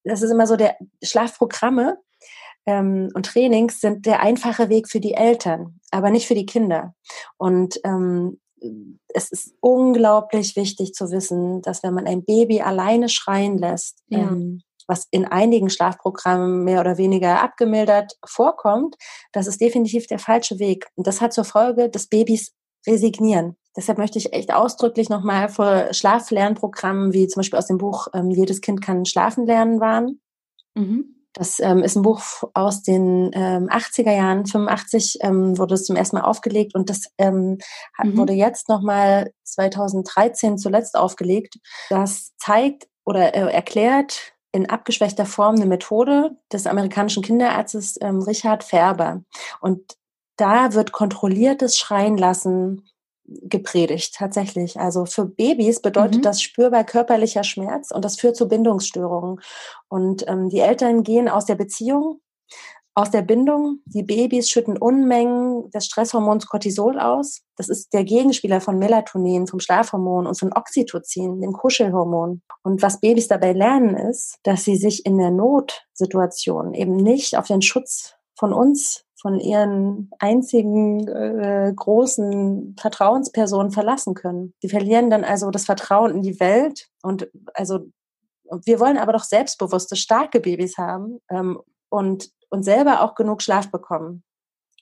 [0.04, 1.98] das ist immer so der Schlafprogramme
[2.68, 6.94] ähm, und Trainings sind der einfache Weg für die Eltern, aber nicht für die Kinder.
[7.38, 8.40] Und ähm,
[9.08, 14.18] es ist unglaublich wichtig zu wissen, dass wenn man ein Baby alleine schreien lässt, ja.
[14.18, 18.96] ähm, was in einigen Schlafprogrammen mehr oder weniger abgemildert vorkommt,
[19.32, 20.88] das ist definitiv der falsche Weg.
[20.94, 22.52] Und das hat zur Folge, dass Babys
[22.86, 23.56] resignieren.
[23.78, 28.30] Deshalb möchte ich echt ausdrücklich nochmal vor Schlaflernprogrammen wie zum Beispiel aus dem Buch ähm,
[28.30, 30.20] Jedes Kind kann schlafen lernen warnen.
[30.74, 31.17] Mhm.
[31.34, 32.20] Das ähm, ist ein Buch
[32.54, 34.46] aus den ähm, 80er Jahren.
[34.46, 37.58] 85 ähm, wurde es zum ersten Mal aufgelegt und das ähm,
[37.96, 38.16] hat, mhm.
[38.16, 41.58] wurde jetzt nochmal 2013 zuletzt aufgelegt.
[41.90, 48.64] Das zeigt oder äh, erklärt, in abgeschwächter Form eine Methode des amerikanischen Kinderarztes ähm, Richard
[48.64, 49.22] Färber.
[49.60, 49.96] Und
[50.36, 52.88] da wird kontrolliertes Schreien lassen
[53.28, 54.78] gepredigt, tatsächlich.
[54.80, 56.22] Also für Babys bedeutet mhm.
[56.22, 59.40] das spürbar körperlicher Schmerz und das führt zu Bindungsstörungen.
[59.88, 62.20] Und ähm, die Eltern gehen aus der Beziehung,
[62.94, 63.80] aus der Bindung.
[63.84, 67.42] Die Babys schütten Unmengen des Stresshormons Cortisol aus.
[67.56, 72.42] Das ist der Gegenspieler von Melatonin, vom Schlafhormon und von Oxytocin, dem Kuschelhormon.
[72.62, 77.46] Und was Babys dabei lernen ist, dass sie sich in der Notsituation eben nicht auf
[77.46, 84.54] den Schutz von uns von ihren einzigen äh, großen Vertrauenspersonen verlassen können.
[84.60, 87.80] Sie verlieren dann also das Vertrauen in die Welt und also
[88.64, 93.70] wir wollen aber doch selbstbewusste, starke Babys haben ähm, und und selber auch genug Schlaf
[93.70, 94.22] bekommen.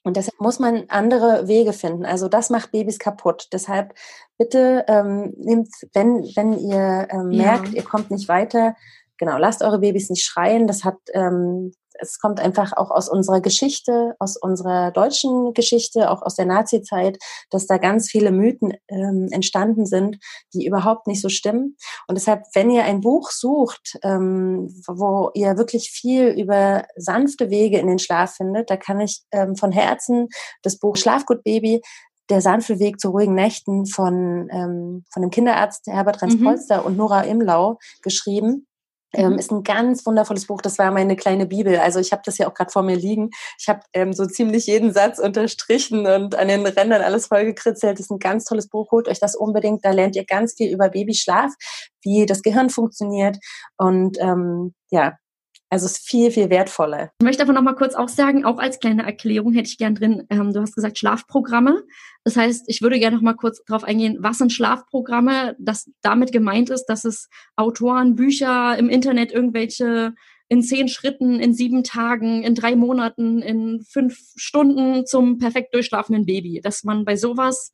[0.02, 2.04] Und deshalb muss man andere Wege finden.
[2.04, 3.48] Also das macht Babys kaputt.
[3.52, 3.92] Deshalb
[4.38, 7.74] bitte ähm, nehmt, wenn, wenn ihr ähm, merkt, ja.
[7.74, 8.76] ihr kommt nicht weiter,
[9.18, 10.68] genau, lasst eure Babys nicht schreien.
[10.68, 16.22] Das hat ähm, es kommt einfach auch aus unserer Geschichte, aus unserer deutschen Geschichte, auch
[16.22, 17.18] aus der Nazi-Zeit,
[17.50, 20.18] dass da ganz viele Mythen ähm, entstanden sind,
[20.54, 21.76] die überhaupt nicht so stimmen.
[22.08, 27.78] Und deshalb, wenn ihr ein Buch sucht, ähm, wo ihr wirklich viel über sanfte Wege
[27.78, 30.28] in den Schlaf findet, da kann ich ähm, von Herzen
[30.62, 31.82] das Buch Schlafgut Baby
[32.28, 36.86] der sanfte Weg zu ruhigen Nächten von, ähm, von dem Kinderarzt Herbert Renz-Polster mhm.
[36.86, 38.66] und Nora Imlau geschrieben.
[39.12, 39.38] Ähm, mhm.
[39.38, 40.60] ist ein ganz wundervolles Buch.
[40.60, 41.78] Das war meine kleine Bibel.
[41.78, 43.30] Also ich habe das ja auch gerade vor mir liegen.
[43.58, 47.98] Ich habe ähm, so ziemlich jeden Satz unterstrichen und an den Rändern alles vollgekritzelt.
[47.98, 48.90] Das ist ein ganz tolles Buch.
[48.90, 49.84] Holt euch das unbedingt.
[49.84, 51.52] Da lernt ihr ganz viel über Babyschlaf,
[52.02, 53.38] wie das Gehirn funktioniert.
[53.76, 55.16] Und ähm, ja,
[55.68, 57.10] also es ist viel, viel wertvoller.
[57.20, 59.94] Ich möchte aber noch mal kurz auch sagen, auch als kleine Erklärung hätte ich gern
[59.94, 61.82] drin, ähm, du hast gesagt Schlafprogramme.
[62.24, 65.56] Das heißt, ich würde gerne noch mal kurz darauf eingehen, was sind Schlafprogramme?
[65.58, 70.14] Dass damit gemeint ist, dass es Autoren, Bücher im Internet, irgendwelche
[70.48, 76.26] in zehn Schritten, in sieben Tagen, in drei Monaten, in fünf Stunden zum perfekt durchschlafenden
[76.26, 76.60] Baby.
[76.62, 77.72] Dass man bei sowas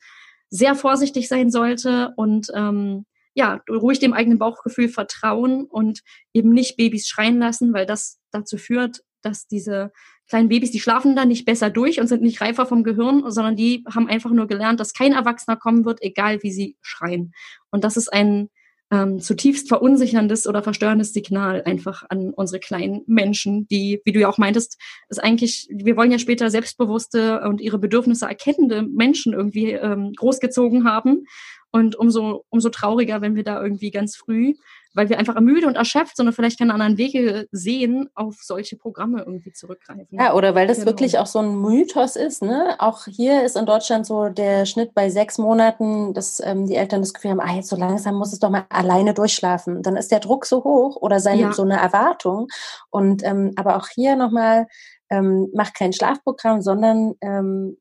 [0.48, 6.00] sehr vorsichtig sein sollte und ähm, ja, ruhig dem eigenen Bauchgefühl vertrauen und
[6.34, 9.92] eben nicht Babys schreien lassen, weil das dazu führt, dass diese
[10.28, 13.56] kleinen Babys, die schlafen dann nicht besser durch und sind nicht reifer vom Gehirn, sondern
[13.56, 17.32] die haben einfach nur gelernt, dass kein Erwachsener kommen wird, egal wie sie schreien.
[17.70, 18.48] Und das ist ein
[18.92, 24.28] ähm, zutiefst verunsicherndes oder verstörendes Signal einfach an unsere kleinen Menschen, die, wie du ja
[24.28, 29.72] auch meintest, ist eigentlich, wir wollen ja später selbstbewusste und ihre Bedürfnisse erkennende Menschen irgendwie
[29.72, 31.24] ähm, großgezogen haben.
[31.72, 34.54] Und umso, umso trauriger, wenn wir da irgendwie ganz früh,
[34.94, 39.20] weil wir einfach müde und erschöpft, sondern vielleicht keine anderen Wege sehen, auf solche Programme
[39.20, 40.18] irgendwie zurückgreifen.
[40.18, 40.90] Ja, oder weil das genau.
[40.90, 42.42] wirklich auch so ein Mythos ist.
[42.42, 42.76] Ne?
[42.78, 47.00] Auch hier ist in Deutschland so der Schnitt bei sechs Monaten, dass ähm, die Eltern
[47.00, 49.82] das Gefühl haben, ah, jetzt so langsam muss es doch mal alleine durchschlafen.
[49.82, 51.52] Dann ist der Druck so hoch oder seine, ja.
[51.52, 52.48] so eine Erwartung.
[52.90, 54.66] Und ähm, aber auch hier nochmal,
[55.08, 57.78] ähm, macht kein Schlafprogramm, sondern ähm,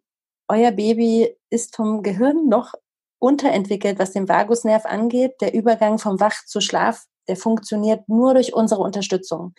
[0.47, 2.73] euer Baby ist vom Gehirn noch
[3.21, 5.35] unterentwickelt, was den Vagusnerv angeht.
[5.41, 9.53] Der Übergang vom Wach zu Schlaf, der funktioniert nur durch unsere Unterstützung.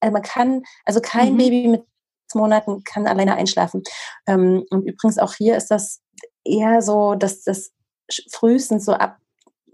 [0.00, 1.38] Also man kann, also kein mhm.
[1.38, 1.84] Baby mit
[2.34, 3.82] Monaten kann alleine einschlafen.
[4.26, 6.00] Ähm, und übrigens auch hier ist das
[6.44, 7.70] eher so, dass das
[8.32, 9.18] frühestens so ab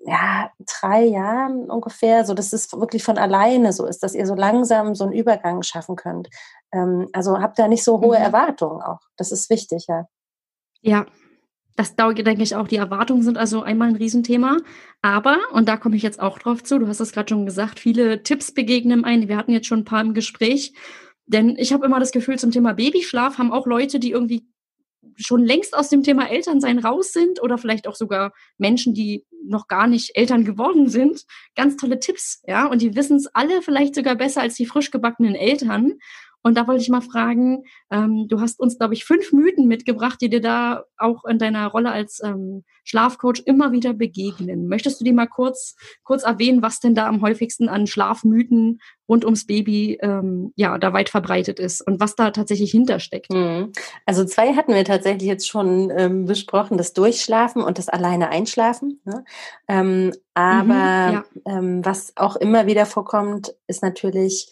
[0.05, 0.51] ja,
[0.81, 4.95] drei Jahren ungefähr, so dass es wirklich von alleine so ist, dass ihr so langsam
[4.95, 6.29] so einen Übergang schaffen könnt.
[6.73, 8.25] Ähm, also habt da nicht so hohe mhm.
[8.25, 9.01] Erwartungen auch.
[9.17, 10.07] Das ist wichtig, ja.
[10.83, 11.07] Ja,
[11.77, 14.59] das denke ich auch, die Erwartungen sind also einmal ein Riesenthema.
[15.03, 17.81] Aber, und da komme ich jetzt auch drauf zu, du hast es gerade schon gesagt,
[17.81, 19.29] viele Tipps begegnen ein.
[19.29, 20.75] Wir hatten jetzt schon ein paar im Gespräch.
[21.27, 24.47] Denn ich habe immer das Gefühl, zum Thema Babyschlaf haben auch Leute, die irgendwie
[25.17, 29.69] schon längst aus dem Thema Elternsein raus sind oder vielleicht auch sogar Menschen, die noch
[29.69, 33.95] gar nicht Eltern geworden sind, ganz tolle Tipps, ja, und die wissen es alle vielleicht
[33.95, 35.95] sogar besser als die frisch gebackenen Eltern.
[36.43, 40.21] Und da wollte ich mal fragen, ähm, du hast uns, glaube ich, fünf Mythen mitgebracht,
[40.21, 44.67] die dir da auch in deiner Rolle als ähm, Schlafcoach immer wieder begegnen.
[44.69, 49.25] Möchtest du die mal kurz, kurz erwähnen, was denn da am häufigsten an Schlafmythen rund
[49.25, 53.33] ums Baby ähm, ja da weit verbreitet ist und was da tatsächlich hintersteckt?
[53.33, 53.73] Mhm.
[54.07, 59.01] Also zwei hatten wir tatsächlich jetzt schon ähm, besprochen, das Durchschlafen und das alleine Einschlafen.
[59.05, 59.25] Ne?
[59.69, 61.25] Ähm, aber mhm, ja.
[61.47, 64.51] ähm, was auch immer wieder vorkommt, ist natürlich,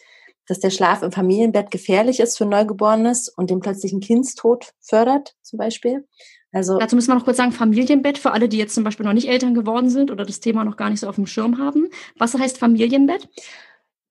[0.49, 5.57] dass der Schlaf im Familienbett gefährlich ist für Neugeborenes und den plötzlichen Kindstod fördert, zum
[5.57, 6.07] Beispiel.
[6.51, 9.13] Also, Dazu müssen wir noch kurz sagen, Familienbett für alle, die jetzt zum Beispiel noch
[9.13, 11.89] nicht Eltern geworden sind oder das Thema noch gar nicht so auf dem Schirm haben.
[12.17, 13.29] Was heißt Familienbett?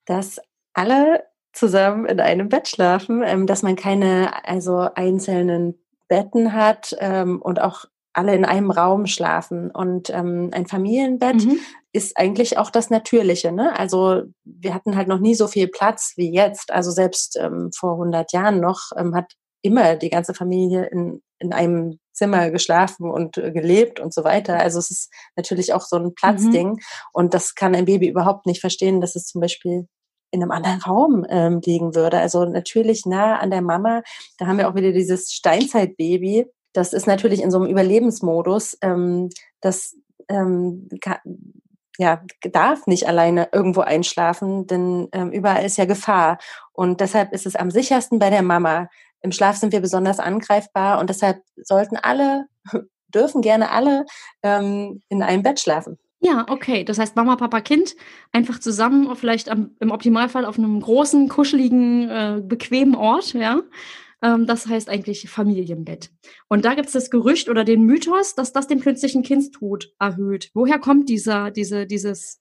[0.04, 0.40] Dass
[0.74, 5.74] alle zusammen in einem Bett schlafen, ähm, dass man keine also einzelnen
[6.06, 9.72] Betten hat ähm, und auch alle in einem Raum schlafen.
[9.72, 11.58] Und ähm, ein Familienbett mhm.
[11.98, 13.52] Ist eigentlich auch das Natürliche.
[13.52, 13.76] Ne?
[13.78, 16.70] Also wir hatten halt noch nie so viel Platz wie jetzt.
[16.70, 19.32] Also selbst ähm, vor 100 Jahren noch ähm, hat
[19.62, 24.58] immer die ganze Familie in, in einem Zimmer geschlafen und äh, gelebt und so weiter.
[24.60, 26.68] Also es ist natürlich auch so ein Platzding.
[26.70, 26.78] Mhm.
[27.12, 29.88] Und das kann ein Baby überhaupt nicht verstehen, dass es zum Beispiel
[30.30, 32.18] in einem anderen Raum ähm, liegen würde.
[32.18, 34.02] Also natürlich nah an der Mama.
[34.36, 38.78] Da haben wir auch wieder dieses Steinzeitbaby, das ist natürlich in so einem Überlebensmodus.
[38.82, 39.30] Ähm,
[39.60, 39.96] das
[40.28, 41.18] ähm, kann,
[41.98, 46.38] ja, darf nicht alleine irgendwo einschlafen, denn ähm, überall ist ja Gefahr.
[46.72, 48.88] Und deshalb ist es am sichersten bei der Mama.
[49.20, 52.46] Im Schlaf sind wir besonders angreifbar und deshalb sollten alle,
[53.08, 54.06] dürfen gerne alle
[54.44, 55.98] ähm, in einem Bett schlafen.
[56.20, 56.84] Ja, okay.
[56.84, 57.96] Das heißt, Mama, Papa, Kind
[58.32, 63.60] einfach zusammen, vielleicht am, im Optimalfall auf einem großen, kuscheligen, äh, bequemen Ort, ja.
[64.22, 66.10] Ähm, das heißt eigentlich Familienbett.
[66.48, 70.50] Und da gibt es das Gerücht oder den Mythos, dass das den künstlichen Kindstod erhöht.
[70.54, 72.40] Woher kommt dieser, diese, dieses.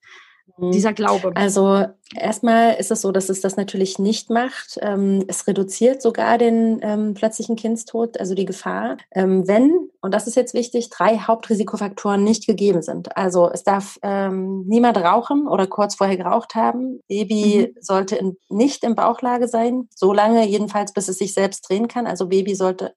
[0.57, 1.31] Dieser Glaube?
[1.35, 4.79] Also erstmal ist es so, dass es das natürlich nicht macht.
[4.81, 10.27] Ähm, es reduziert sogar den ähm, plötzlichen Kindstod, also die Gefahr, ähm, wenn, und das
[10.27, 13.15] ist jetzt wichtig, drei Hauptrisikofaktoren nicht gegeben sind.
[13.17, 17.01] Also es darf ähm, niemand rauchen oder kurz vorher geraucht haben.
[17.07, 17.81] Baby mhm.
[17.81, 22.07] sollte in, nicht in Bauchlage sein, so lange jedenfalls, bis es sich selbst drehen kann.
[22.07, 22.93] Also Baby sollte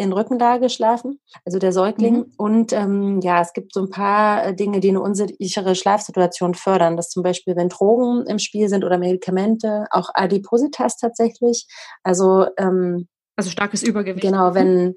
[0.00, 2.16] in Rückenlage schlafen, also der Säugling.
[2.16, 2.32] Mhm.
[2.36, 6.96] Und ähm, ja, es gibt so ein paar äh, Dinge, die eine unsichere Schlafsituation fördern.
[6.96, 11.66] Das zum Beispiel, wenn Drogen im Spiel sind oder Medikamente, auch Adipositas tatsächlich.
[12.02, 14.22] Also ähm, also starkes Übergewicht.
[14.22, 14.96] Genau, wenn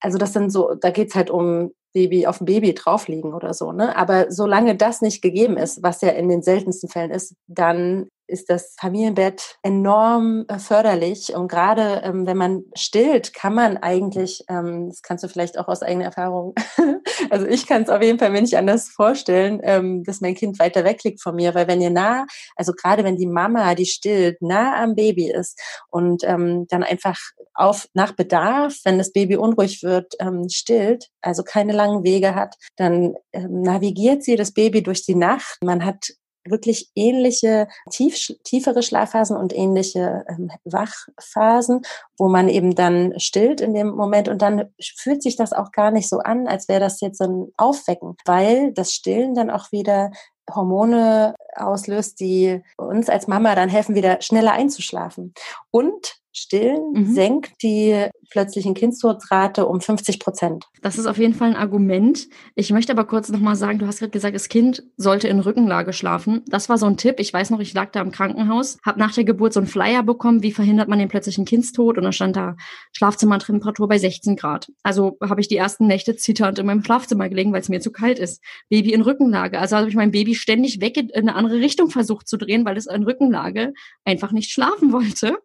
[0.00, 3.52] also das sind so, da geht's halt um Baby auf dem Baby drauf liegen oder
[3.52, 3.96] so, ne?
[3.96, 8.48] Aber solange das nicht gegeben ist, was ja in den seltensten Fällen ist, dann ist
[8.48, 11.34] das Familienbett enorm äh, förderlich.
[11.34, 15.68] Und gerade ähm, wenn man stillt, kann man eigentlich, ähm, das kannst du vielleicht auch
[15.68, 16.54] aus eigener Erfahrung,
[17.30, 20.58] also ich kann es auf jeden Fall mir nicht anders vorstellen, ähm, dass mein Kind
[20.58, 23.86] weiter weg liegt von mir, weil wenn ihr nah, also gerade wenn die Mama, die
[23.86, 27.18] stillt, nah am Baby ist und ähm, dann einfach
[27.54, 32.54] auf nach Bedarf, wenn das Baby unruhig wird, ähm, stillt, also keine langen Wege hat,
[32.76, 35.58] dann ähm, navigiert sie das Baby durch die Nacht.
[35.62, 36.10] Man hat
[36.44, 41.82] wirklich ähnliche tief, tiefere Schlafphasen und ähnliche ähm, Wachphasen,
[42.18, 45.90] wo man eben dann stillt in dem Moment und dann fühlt sich das auch gar
[45.90, 50.10] nicht so an, als wäre das jetzt ein Aufwecken, weil das Stillen dann auch wieder
[50.54, 55.34] Hormone auslöst, die uns als Mama dann helfen, wieder schneller einzuschlafen.
[55.70, 57.14] Und Stillen mhm.
[57.14, 60.66] senkt die plötzlichen Kindstodrate um 50 Prozent.
[60.82, 62.28] Das ist auf jeden Fall ein Argument.
[62.54, 65.92] Ich möchte aber kurz nochmal sagen, du hast gerade gesagt, das Kind sollte in Rückenlage
[65.92, 66.42] schlafen.
[66.46, 67.16] Das war so ein Tipp.
[67.18, 70.04] Ich weiß noch, ich lag da im Krankenhaus, habe nach der Geburt so einen Flyer
[70.04, 72.56] bekommen, wie verhindert man den plötzlichen Kindstod und da stand da
[72.92, 74.70] Schlafzimmertemperatur bei 16 Grad.
[74.84, 77.90] Also habe ich die ersten Nächte zitternd in meinem Schlafzimmer gelegen, weil es mir zu
[77.90, 78.40] kalt ist.
[78.68, 79.58] Baby in Rückenlage.
[79.58, 82.76] Also habe ich mein Baby ständig weg in eine andere Richtung versucht zu drehen, weil
[82.76, 83.72] es in Rückenlage
[84.04, 85.36] einfach nicht schlafen wollte.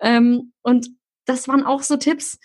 [0.00, 0.90] Ähm, und
[1.26, 2.38] das waren auch so Tipps.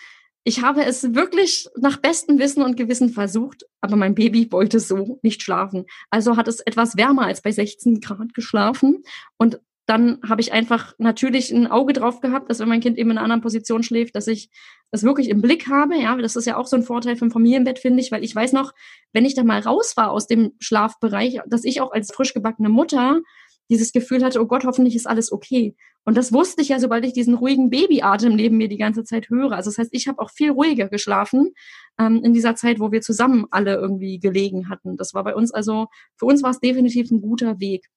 [0.43, 5.19] Ich habe es wirklich nach bestem Wissen und Gewissen versucht, aber mein Baby wollte so
[5.21, 5.85] nicht schlafen.
[6.09, 9.03] Also hat es etwas wärmer als bei 16 Grad geschlafen.
[9.37, 13.11] Und dann habe ich einfach natürlich ein Auge drauf gehabt, dass wenn mein Kind eben
[13.11, 14.49] in einer anderen Position schläft, dass ich
[14.91, 15.97] das wirklich im Blick habe.
[15.97, 18.53] Ja, das ist ja auch so ein Vorteil vom Familienbett, finde ich, weil ich weiß
[18.53, 18.73] noch,
[19.11, 22.69] wenn ich da mal raus war aus dem Schlafbereich, dass ich auch als frisch gebackene
[22.69, 23.21] Mutter
[23.69, 25.75] dieses Gefühl hatte, oh Gott, hoffentlich ist alles okay.
[26.05, 29.29] Und das wusste ich ja, sobald ich diesen ruhigen Babyatem neben mir die ganze Zeit
[29.29, 29.53] höre.
[29.53, 31.53] Also das heißt, ich habe auch viel ruhiger geschlafen
[31.99, 34.97] ähm, in dieser Zeit, wo wir zusammen alle irgendwie gelegen hatten.
[34.97, 37.87] Das war bei uns also, für uns war es definitiv ein guter Weg.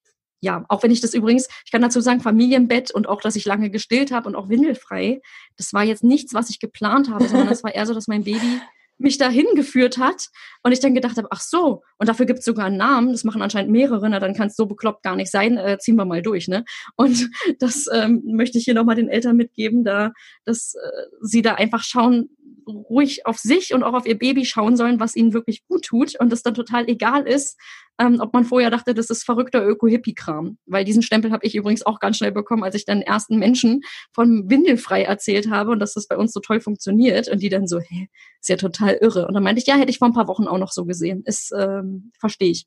[0.40, 3.46] Ja, auch wenn ich das übrigens, ich kann dazu sagen, Familienbett und auch, dass ich
[3.46, 5.20] lange gestillt habe und auch windelfrei,
[5.56, 8.22] das war jetzt nichts, was ich geplant habe, sondern das war eher so, dass mein
[8.22, 8.60] Baby
[8.98, 10.28] mich dahin geführt hat
[10.62, 13.24] und ich dann gedacht habe, ach so, und dafür gibt es sogar einen Namen, das
[13.24, 16.04] machen anscheinend mehrere, na, dann kann es so bekloppt gar nicht sein, äh, ziehen wir
[16.04, 16.64] mal durch, ne?
[16.96, 17.28] Und
[17.58, 20.12] das ähm, möchte ich hier nochmal den Eltern mitgeben, da,
[20.44, 22.30] dass äh, sie da einfach schauen,
[22.66, 26.18] ruhig auf sich und auch auf ihr Baby schauen sollen, was ihnen wirklich gut tut
[26.18, 27.58] und es dann total egal ist,
[27.98, 30.58] ähm, ob man vorher dachte, das ist verrückter Öko-Hippie-Kram.
[30.66, 33.82] Weil diesen Stempel habe ich übrigens auch ganz schnell bekommen, als ich dann ersten Menschen
[34.12, 37.28] von Windelfrei erzählt habe und dass das bei uns so toll funktioniert.
[37.28, 38.08] Und die dann so, hä,
[38.40, 39.26] ist ja total irre.
[39.26, 41.22] Und dann meinte ich, ja, hätte ich vor ein paar Wochen auch noch so gesehen.
[41.24, 42.66] Ist, ähm, verstehe ich.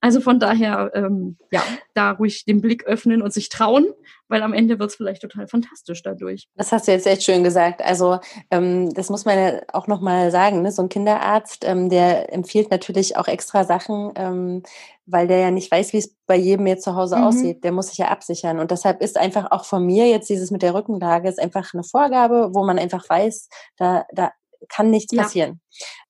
[0.00, 1.62] Also von daher, ähm, ja,
[1.94, 3.86] da ruhig den Blick öffnen und sich trauen,
[4.28, 6.48] weil am Ende wird es vielleicht total fantastisch dadurch.
[6.56, 7.82] Das hast du jetzt echt schön gesagt.
[7.82, 8.18] Also
[8.50, 10.62] ähm, das muss man ja auch nochmal sagen.
[10.62, 10.72] Ne?
[10.72, 14.63] So ein Kinderarzt, ähm, der empfiehlt natürlich auch extra Sachen, ähm,
[15.06, 17.24] weil der ja nicht weiß, wie es bei jedem jetzt zu Hause mhm.
[17.24, 17.64] aussieht.
[17.64, 18.58] Der muss sich ja absichern.
[18.58, 21.84] Und deshalb ist einfach auch von mir jetzt dieses mit der Rückenlage ist einfach eine
[21.84, 24.32] Vorgabe, wo man einfach weiß, da, da
[24.68, 25.22] kann nichts ja.
[25.22, 25.60] passieren.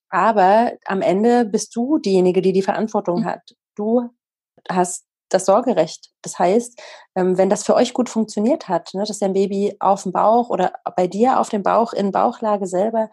[0.09, 3.25] Aber am Ende bist du diejenige, die die Verantwortung mhm.
[3.25, 3.41] hat.
[3.75, 4.09] Du
[4.69, 6.11] hast das Sorgerecht.
[6.21, 6.81] Das heißt,
[7.15, 10.49] ähm, wenn das für euch gut funktioniert hat, ne, dass dein Baby auf dem Bauch
[10.49, 13.09] oder bei dir auf dem Bauch in Bauchlage selber,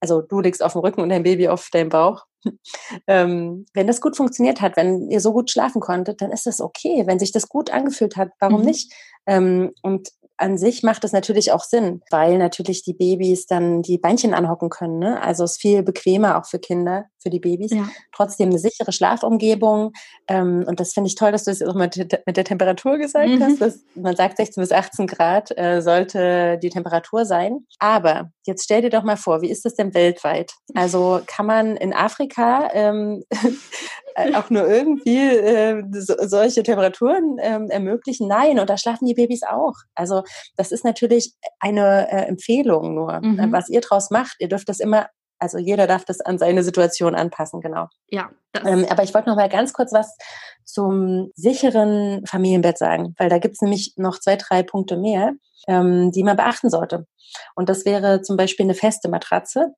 [0.00, 2.26] also du liegst auf dem Rücken und dein Baby auf deinem Bauch,
[3.06, 6.60] ähm, wenn das gut funktioniert hat, wenn ihr so gut schlafen konntet, dann ist das
[6.60, 7.04] okay.
[7.06, 8.66] Wenn sich das gut angefühlt hat, warum mhm.
[8.66, 8.92] nicht?
[9.26, 13.98] Ähm, und an sich macht es natürlich auch Sinn, weil natürlich die Babys dann die
[13.98, 14.98] Beinchen anhocken können.
[14.98, 15.22] Ne?
[15.22, 17.72] Also es ist viel bequemer auch für Kinder, für die Babys.
[17.72, 17.88] Ja.
[18.12, 19.92] Trotzdem eine sichere Schlafumgebung.
[20.28, 23.28] Ähm, und das finde ich toll, dass du es auch mit, mit der Temperatur gesagt
[23.28, 23.42] mhm.
[23.42, 23.60] hast.
[23.60, 27.66] Dass man sagt, 16 bis 18 Grad äh, sollte die Temperatur sein.
[27.78, 30.52] Aber jetzt stell dir doch mal vor, wie ist das denn weltweit?
[30.74, 33.36] Also kann man in Afrika ähm, äh,
[34.34, 38.28] auch nur irgendwie äh, so, solche Temperaturen ähm, ermöglichen?
[38.28, 39.74] Nein, und da schlafen die Babys auch.
[39.94, 40.22] Also
[40.56, 43.14] das ist natürlich eine äh, Empfehlung nur.
[43.14, 43.52] Äh, mhm.
[43.52, 47.14] Was ihr draus macht, ihr dürft das immer also jeder darf das an seine Situation
[47.14, 47.88] anpassen, genau.
[48.08, 48.30] Ja.
[48.64, 50.16] Ähm, aber ich wollte noch mal ganz kurz was
[50.64, 55.32] zum sicheren Familienbett sagen, weil da gibt es nämlich noch zwei, drei Punkte mehr,
[55.68, 57.06] ähm, die man beachten sollte.
[57.54, 59.74] Und das wäre zum Beispiel eine feste Matratze.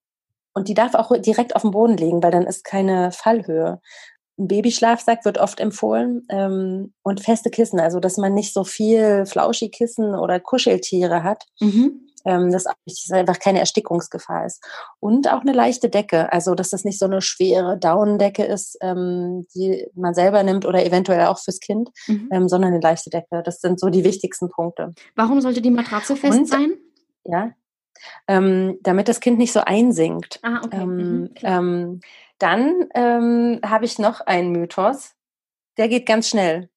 [0.55, 3.81] Und die darf auch direkt auf dem Boden liegen, weil dann ist keine Fallhöhe
[4.39, 9.27] ein Babyschlafsack wird oft empfohlen ähm, und feste Kissen, also dass man nicht so viel
[9.27, 11.45] Flauschikissen oder Kuscheltiere hat.
[11.61, 12.03] Mhm.
[12.25, 12.67] Ähm, dass,
[13.13, 14.61] einfach keine Erstickungsgefahr ist.
[14.99, 19.47] Und auch eine leichte Decke, also dass das nicht so eine schwere Daunendecke ist, ähm,
[19.55, 22.29] die man selber nimmt oder eventuell auch fürs Kind, mhm.
[22.33, 23.45] ähm, sondern eine leichte Decke.
[23.45, 24.93] Das sind so die wichtigsten Punkte.
[25.15, 26.73] Warum sollte die Matratze fest und, sein?
[27.23, 27.53] Ja,
[28.29, 30.41] ähm, damit das Kind nicht so einsinkt.
[30.43, 30.81] Ah, okay.
[30.81, 31.31] Ähm, mhm,
[32.39, 35.15] dann ähm, habe ich noch einen Mythos,
[35.79, 36.69] der geht ganz schnell.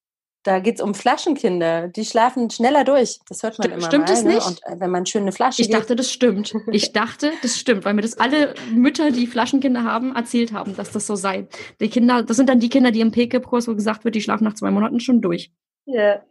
[0.44, 1.90] Da geht es um Flaschenkinder.
[1.90, 3.20] Die schlafen schneller durch.
[3.28, 4.14] Das hört man St immer stimmt mal.
[4.14, 4.40] es nicht?
[4.40, 4.46] Ne?
[4.46, 6.56] Und äh, wenn man schöne Flasche Ich geht, dachte, das stimmt.
[6.72, 10.92] Ich dachte, das stimmt, weil mir das alle Mütter, die Flaschenkinder haben, erzählt haben, dass
[10.92, 11.48] das so sei.
[11.82, 14.46] Die Kinder, das sind dann die Kinder, die im PKIP-Kurs, wo gesagt wird, die schlafen
[14.46, 15.52] nach zwei Monaten schon durch.
[15.86, 16.24] Ja,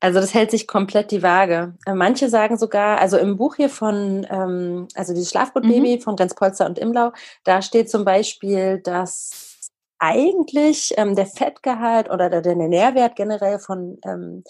[0.00, 1.74] also das hält sich komplett die Waage.
[1.86, 6.00] Äh, manche sagen sogar, also im Buch hier von, ähm, also dieses Schlafbrotbaby mhm.
[6.00, 7.12] von Renz Polster und Imlau,
[7.44, 13.98] da steht zum Beispiel, dass eigentlich ähm, der Fettgehalt oder der, der Nährwert generell von,
[14.04, 14.42] ähm,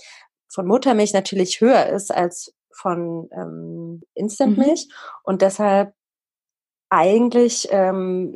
[0.48, 4.94] von Muttermilch natürlich höher ist als von ähm, Instantmilch mhm.
[5.24, 5.94] und deshalb
[6.88, 8.34] eigentlich ähm,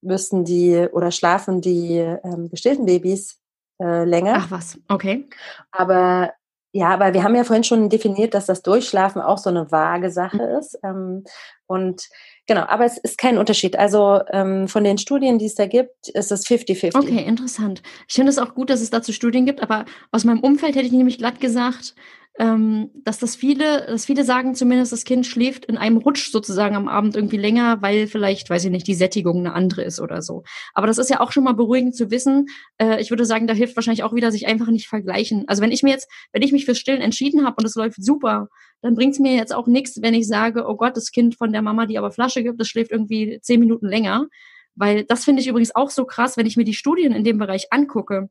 [0.00, 3.38] müssen die oder schlafen die ähm, gestillten Babys
[3.80, 4.34] äh, länger.
[4.38, 5.28] Ach was, okay.
[5.70, 6.32] Aber
[6.76, 10.10] ja, aber wir haben ja vorhin schon definiert, dass das Durchschlafen auch so eine vage
[10.10, 10.58] Sache mhm.
[10.58, 10.78] ist.
[10.84, 11.24] Ähm,
[11.66, 12.08] und
[12.46, 13.78] genau, aber es ist kein Unterschied.
[13.78, 16.94] Also ähm, von den Studien, die es da gibt, ist es 50-50.
[16.94, 17.82] Okay, interessant.
[18.08, 20.86] Ich finde es auch gut, dass es dazu Studien gibt, aber aus meinem Umfeld hätte
[20.86, 21.94] ich nämlich glatt gesagt,
[22.38, 26.76] ähm, dass das viele, dass viele sagen zumindest, das Kind schläft in einem Rutsch sozusagen
[26.76, 30.20] am Abend irgendwie länger, weil vielleicht, weiß ich nicht, die Sättigung eine andere ist oder
[30.20, 30.42] so.
[30.74, 32.46] Aber das ist ja auch schon mal beruhigend zu wissen.
[32.78, 35.44] Äh, ich würde sagen, da hilft wahrscheinlich auch wieder, sich einfach nicht vergleichen.
[35.46, 38.04] Also wenn ich mir jetzt, wenn ich mich fürs Stillen entschieden habe und es läuft
[38.04, 38.48] super,
[38.82, 41.52] dann bringt es mir jetzt auch nichts, wenn ich sage, oh Gott, das Kind von
[41.52, 44.26] der Mama, die aber Flasche gibt, das schläft irgendwie zehn Minuten länger.
[44.74, 47.38] Weil das finde ich übrigens auch so krass, wenn ich mir die Studien in dem
[47.38, 48.28] Bereich angucke.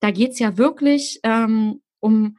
[0.00, 2.36] Da geht's ja wirklich ähm, um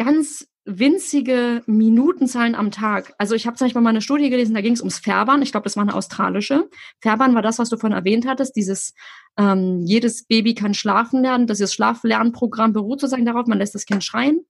[0.00, 3.12] ganz winzige Minutenzahlen am Tag.
[3.18, 5.42] Also ich habe zum Beispiel mal eine Studie gelesen, da ging es ums Färbern.
[5.42, 6.70] Ich glaube, das war eine australische.
[7.02, 8.94] Färbern war das, was du vorhin erwähnt hattest, dieses
[9.38, 11.46] ähm, jedes Baby kann schlafen lernen.
[11.46, 14.40] Das ist Schlaflernprogramm beruht sozusagen darauf, man lässt das Kind schreien.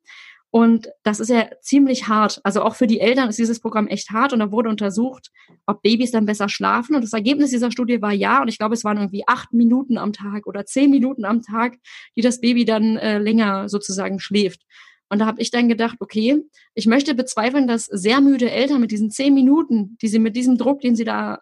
[0.52, 2.40] Und das ist ja ziemlich hart.
[2.44, 4.32] Also auch für die Eltern ist dieses Programm echt hart.
[4.32, 5.30] Und da wurde untersucht,
[5.66, 6.94] ob Babys dann besser schlafen.
[6.94, 8.42] Und das Ergebnis dieser Studie war ja.
[8.42, 11.76] Und ich glaube, es waren irgendwie acht Minuten am Tag oder zehn Minuten am Tag,
[12.16, 14.62] die das Baby dann äh, länger sozusagen schläft.
[15.10, 16.40] Und da habe ich dann gedacht, okay,
[16.74, 20.56] ich möchte bezweifeln, dass sehr müde Eltern mit diesen zehn Minuten, die sie mit diesem
[20.56, 21.40] Druck, den sie da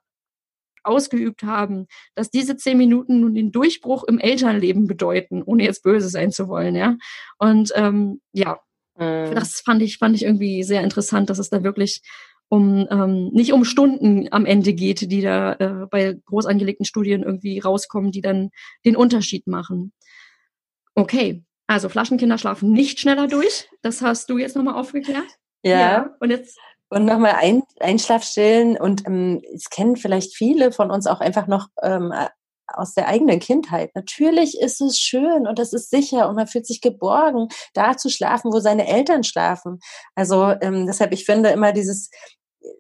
[0.84, 6.08] ausgeübt haben, dass diese zehn Minuten nun den Durchbruch im Elternleben bedeuten, ohne jetzt böse
[6.08, 6.96] sein zu wollen, ja.
[7.38, 8.58] Und ähm, ja,
[8.96, 9.34] mhm.
[9.34, 12.00] das fand ich, fand ich irgendwie sehr interessant, dass es da wirklich
[12.48, 17.22] um ähm, nicht um Stunden am Ende geht, die da äh, bei groß angelegten Studien
[17.22, 18.50] irgendwie rauskommen, die dann
[18.86, 19.92] den Unterschied machen.
[20.94, 23.68] Okay, also Flaschenkinder schlafen nicht schneller durch.
[23.82, 25.28] Das hast du jetzt nochmal aufgeklärt.
[25.62, 25.78] Ja.
[25.78, 26.16] ja.
[26.18, 26.58] Und jetzt
[26.90, 31.68] und nochmal ein, Einschlafstillen und ähm, es kennen vielleicht viele von uns auch einfach noch
[31.82, 32.14] ähm,
[32.66, 33.90] aus der eigenen Kindheit.
[33.94, 38.08] Natürlich ist es schön und es ist sicher und man fühlt sich geborgen, da zu
[38.08, 39.80] schlafen, wo seine Eltern schlafen.
[40.14, 42.10] Also ähm, deshalb, ich finde immer dieses,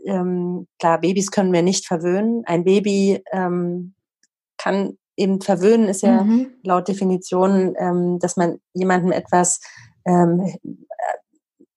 [0.06, 2.44] ähm, klar, Babys können wir nicht verwöhnen.
[2.46, 3.94] Ein Baby ähm,
[4.56, 6.52] kann eben verwöhnen, ist ja mhm.
[6.62, 9.60] laut Definition, ähm, dass man jemandem etwas
[10.06, 10.54] ähm,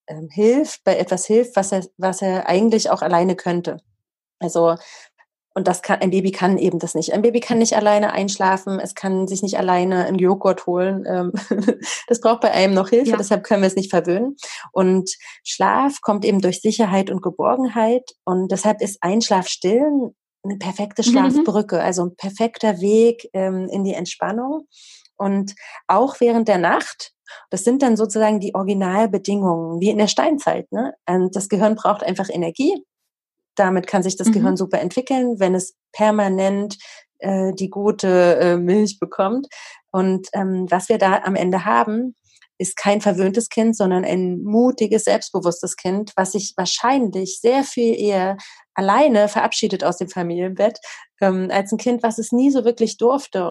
[0.07, 3.77] ähm, hilft, bei etwas hilft, was er, was er eigentlich auch alleine könnte.
[4.39, 4.75] Also,
[5.53, 7.13] und das kann, ein Baby kann eben das nicht.
[7.13, 11.03] Ein Baby kann nicht alleine einschlafen, es kann sich nicht alleine einen Joghurt holen.
[11.05, 11.33] Ähm,
[12.07, 13.17] das braucht bei einem noch Hilfe, ja.
[13.17, 14.37] deshalb können wir es nicht verwöhnen.
[14.71, 15.11] Und
[15.43, 18.11] Schlaf kommt eben durch Sicherheit und Geborgenheit.
[18.23, 21.11] Und deshalb ist Einschlafstillen eine perfekte mhm.
[21.11, 21.81] Schlafbrücke, mhm.
[21.81, 24.67] also ein perfekter Weg ähm, in die Entspannung.
[25.17, 25.53] Und
[25.87, 27.13] auch während der Nacht
[27.49, 30.71] das sind dann sozusagen die Originalbedingungen, wie in der Steinzeit.
[30.71, 30.93] Ne?
[31.07, 32.83] Und das Gehirn braucht einfach Energie.
[33.55, 34.33] Damit kann sich das mhm.
[34.33, 36.77] Gehirn super entwickeln, wenn es permanent
[37.19, 39.47] äh, die gute äh, Milch bekommt.
[39.91, 42.15] Und ähm, was wir da am Ende haben,
[42.57, 48.37] ist kein verwöhntes Kind, sondern ein mutiges, selbstbewusstes Kind, was sich wahrscheinlich sehr viel eher
[48.73, 50.79] alleine verabschiedet aus dem Familienbett,
[51.21, 53.49] ähm, als ein Kind, was es nie so wirklich durfte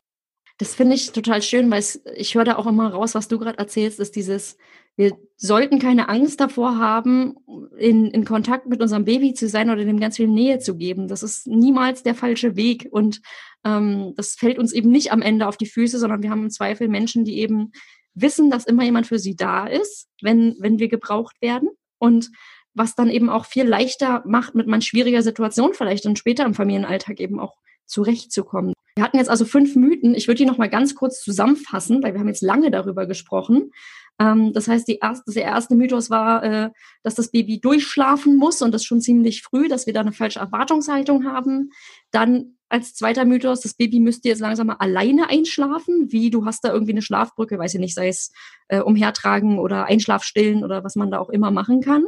[0.60, 1.82] das finde ich total schön, weil
[2.16, 4.58] ich höre da auch immer raus, was du gerade erzählst, ist dieses,
[4.94, 7.34] wir sollten keine Angst davor haben,
[7.78, 11.08] in, in Kontakt mit unserem Baby zu sein oder dem ganz viel Nähe zu geben.
[11.08, 13.22] Das ist niemals der falsche Weg und
[13.64, 16.50] ähm, das fällt uns eben nicht am Ende auf die Füße, sondern wir haben im
[16.50, 17.72] Zweifel Menschen, die eben
[18.12, 22.30] wissen, dass immer jemand für sie da ist, wenn, wenn wir gebraucht werden und
[22.74, 26.54] was dann eben auch viel leichter macht, mit man schwieriger Situation vielleicht dann später im
[26.54, 27.56] Familienalltag eben auch
[27.86, 28.72] zurechtzukommen.
[28.96, 30.14] Wir hatten jetzt also fünf Mythen.
[30.14, 33.72] Ich würde die noch mal ganz kurz zusammenfassen, weil wir haben jetzt lange darüber gesprochen.
[34.20, 36.70] Ähm, das heißt, die erste, der erste Mythos war, äh,
[37.02, 40.38] dass das Baby durchschlafen muss und das schon ziemlich früh, dass wir da eine falsche
[40.38, 41.70] Erwartungshaltung haben.
[42.10, 46.62] Dann als zweiter Mythos, das Baby müsste jetzt langsam mal alleine einschlafen, wie du hast
[46.62, 48.32] da irgendwie eine Schlafbrücke, weiß ich nicht, sei es
[48.68, 52.04] äh, umhertragen oder Einschlafstillen oder was man da auch immer machen kann.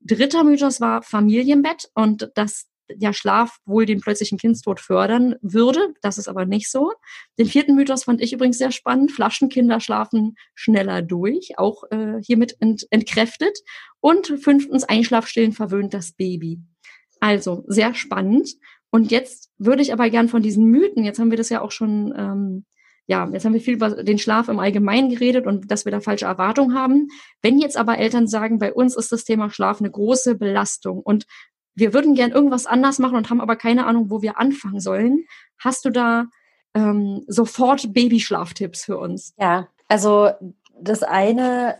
[0.00, 5.94] Dritter Mythos war Familienbett und dass der Schlaf wohl den plötzlichen Kindstod fördern würde.
[6.02, 6.92] Das ist aber nicht so.
[7.38, 9.12] Den vierten Mythos fand ich übrigens sehr spannend.
[9.12, 13.58] Flaschenkinder schlafen schneller durch, auch äh, hiermit ent entkräftet.
[14.00, 16.60] Und fünftens, Einschlafstillen verwöhnt das Baby.
[17.20, 18.56] Also sehr spannend.
[18.90, 21.70] Und jetzt würde ich aber gern von diesen Mythen, jetzt haben wir das ja auch
[21.70, 22.64] schon, ähm,
[23.10, 25.98] ja, jetzt haben wir viel über den Schlaf im Allgemeinen geredet und dass wir da
[25.98, 27.08] falsche Erwartungen haben.
[27.42, 31.26] Wenn jetzt aber Eltern sagen, bei uns ist das Thema Schlaf eine große Belastung und
[31.74, 35.24] wir würden gern irgendwas anders machen und haben aber keine Ahnung, wo wir anfangen sollen.
[35.58, 36.26] Hast du da
[36.74, 39.34] ähm, sofort Babyschlaftipps für uns?
[39.40, 40.30] Ja, also
[40.80, 41.78] das eine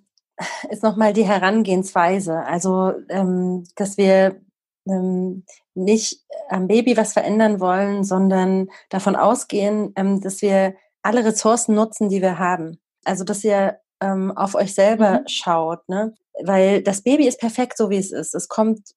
[0.68, 2.44] ist nochmal die Herangehensweise.
[2.44, 4.40] Also, ähm, dass wir
[4.88, 11.74] ähm, nicht am Baby was verändern wollen, sondern davon ausgehen, ähm, dass wir alle Ressourcen
[11.74, 12.80] nutzen, die wir haben.
[13.05, 15.28] Also, dass ihr ähm, auf euch selber mhm.
[15.28, 16.14] schaut, ne?
[16.42, 18.34] Weil das Baby ist perfekt, so wie es ist.
[18.34, 18.94] Es kommt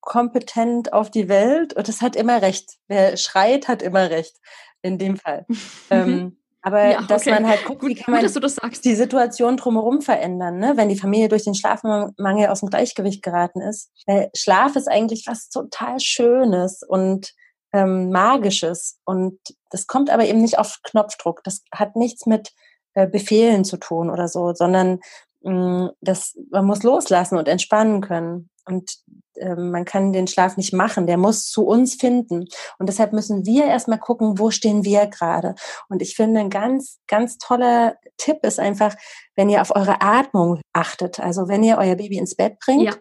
[0.00, 2.76] kompetent auf die Welt und es hat immer recht.
[2.88, 4.36] Wer schreit, hat immer recht.
[4.82, 5.46] In dem Fall.
[5.90, 10.58] ähm, aber ja, dass man halt guckt, wie kann man Gut, die Situation drumherum verändern,
[10.58, 10.76] ne?
[10.76, 13.90] wenn die Familie durch den Schlafmangel aus dem Gleichgewicht geraten ist.
[14.06, 17.34] Weil Schlaf ist eigentlich was total Schönes und
[17.76, 18.98] ähm, Magisches.
[19.04, 19.38] Und
[19.70, 21.42] das kommt aber eben nicht auf Knopfdruck.
[21.44, 22.52] Das hat nichts mit
[22.94, 25.00] äh, Befehlen zu tun oder so, sondern
[25.42, 28.48] mh, mm, das, man muss loslassen und entspannen können.
[28.64, 28.90] Und
[29.36, 32.46] äh, man kann den Schlaf nicht machen, der muss zu uns finden.
[32.78, 35.54] Und deshalb müssen wir erstmal gucken, wo stehen wir gerade.
[35.88, 38.96] Und ich finde, ein ganz, ganz toller Tipp ist einfach,
[39.36, 41.20] wenn ihr auf eure Atmung achtet.
[41.20, 42.92] Also wenn ihr euer Baby ins Bett bringt, ja.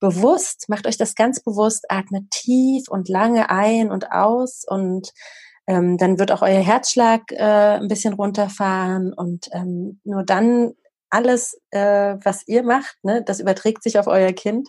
[0.00, 5.12] Bewusst, macht euch das ganz bewusst, atmet tief und lange ein und aus und
[5.66, 10.72] ähm, dann wird auch euer Herzschlag äh, ein bisschen runterfahren und ähm, nur dann
[11.08, 14.68] alles, äh, was ihr macht, ne, das überträgt sich auf euer Kind.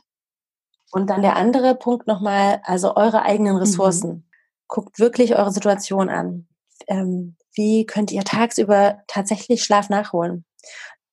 [0.92, 4.10] Und dann der andere Punkt nochmal, also eure eigenen Ressourcen.
[4.10, 4.24] Mhm.
[4.68, 6.48] Guckt wirklich eure Situation an.
[6.88, 10.46] Ähm, wie könnt ihr tagsüber tatsächlich Schlaf nachholen?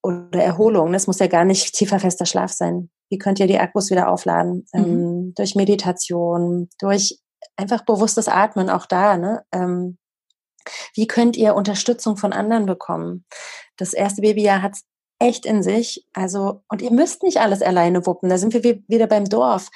[0.03, 0.93] oder Erholung.
[0.93, 2.91] Das muss ja gar nicht tiefer fester Schlaf sein.
[3.13, 4.65] Wie könnt ihr die Akkus wieder aufladen?
[4.73, 4.85] Mhm.
[4.85, 7.21] Ähm, durch Meditation, durch
[7.57, 9.19] einfach bewusstes Atmen, auch da.
[9.19, 9.45] Ne?
[9.53, 9.99] Ähm,
[10.95, 13.27] wie könnt ihr Unterstützung von anderen bekommen?
[13.77, 14.85] Das erste Babyjahr hat es
[15.19, 16.07] echt in sich.
[16.15, 18.31] Also, und ihr müsst nicht alles alleine wuppen.
[18.31, 19.69] Da sind wir wieder beim Dorf.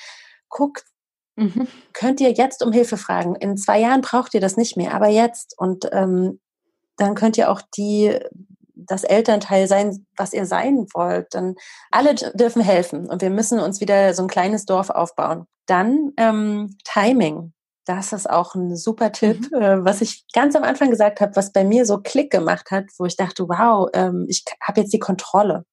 [0.48, 0.86] Guckt,
[1.34, 1.68] mhm.
[1.92, 3.34] könnt ihr jetzt um Hilfe fragen.
[3.34, 5.52] In zwei Jahren braucht ihr das nicht mehr, aber jetzt.
[5.58, 6.40] Und ähm,
[6.96, 8.18] dann könnt ihr auch die
[8.86, 11.28] das Elternteil sein, was ihr sein wollt.
[11.32, 11.54] Dann
[11.90, 15.46] alle dürfen helfen und wir müssen uns wieder so ein kleines Dorf aufbauen.
[15.66, 17.52] Dann ähm, Timing.
[17.86, 19.62] Das ist auch ein super Tipp, mhm.
[19.62, 22.86] äh, was ich ganz am Anfang gesagt habe, was bei mir so Klick gemacht hat,
[22.98, 25.64] wo ich dachte, wow, ähm, ich habe jetzt die Kontrolle.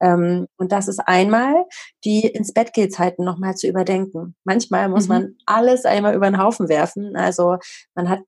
[0.00, 1.66] Ähm, und das ist einmal
[2.04, 4.34] die ins Bett Zeiten nochmal zu überdenken.
[4.44, 5.14] Manchmal muss mhm.
[5.14, 7.16] man alles einmal über den Haufen werfen.
[7.16, 7.58] Also
[7.94, 8.20] man hat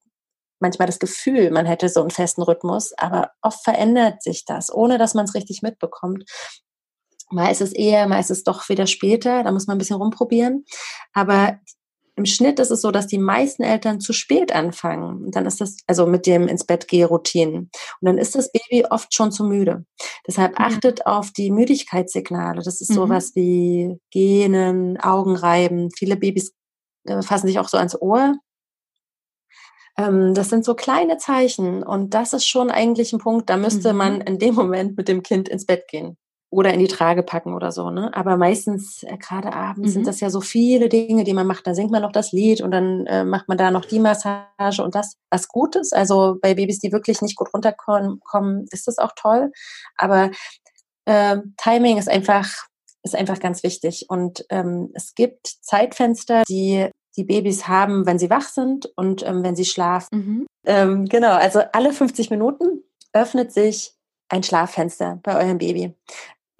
[0.60, 4.98] manchmal das Gefühl, man hätte so einen festen Rhythmus, aber oft verändert sich das, ohne
[4.98, 6.24] dass man es richtig mitbekommt.
[7.30, 9.96] Mal ist es eher, mal ist es doch wieder später, da muss man ein bisschen
[9.96, 10.64] rumprobieren.
[11.12, 11.60] Aber
[12.20, 15.24] im Schnitt ist es so, dass die meisten Eltern zu spät anfangen.
[15.24, 17.70] Und dann ist das, also mit dem ins Bett gehen Routinen.
[18.00, 19.86] Und dann ist das Baby oft schon zu müde.
[20.26, 20.64] Deshalb mhm.
[20.64, 22.62] achtet auf die Müdigkeitssignale.
[22.62, 22.94] Das ist mhm.
[22.94, 25.88] sowas wie Gähnen, Augenreiben.
[25.96, 26.52] Viele Babys
[27.04, 28.34] äh, fassen sich auch so ans Ohr.
[30.00, 31.82] Ähm, das sind so kleine Zeichen.
[31.82, 33.98] Und das ist schon eigentlich ein Punkt, da müsste mhm.
[33.98, 36.16] man in dem Moment mit dem Kind ins Bett gehen
[36.52, 37.90] oder in die Trage packen oder so.
[37.90, 38.10] Ne?
[38.12, 39.92] Aber meistens, äh, gerade abends, mhm.
[39.92, 41.66] sind das ja so viele Dinge, die man macht.
[41.66, 44.82] Da singt man noch das Lied und dann äh, macht man da noch die Massage
[44.82, 45.94] und das, was gut ist.
[45.94, 49.52] Also bei Babys, die wirklich nicht gut runterkommen, ist das auch toll.
[49.96, 50.30] Aber
[51.04, 52.48] äh, Timing ist einfach
[53.02, 54.06] ist einfach ganz wichtig.
[54.08, 59.42] Und ähm, es gibt Zeitfenster, die die Babys haben, wenn sie wach sind und ähm,
[59.42, 60.08] wenn sie schlafen.
[60.12, 60.46] Mhm.
[60.66, 62.82] Ähm, genau, also alle 50 Minuten
[63.12, 63.94] öffnet sich
[64.28, 65.94] ein Schlaffenster bei eurem Baby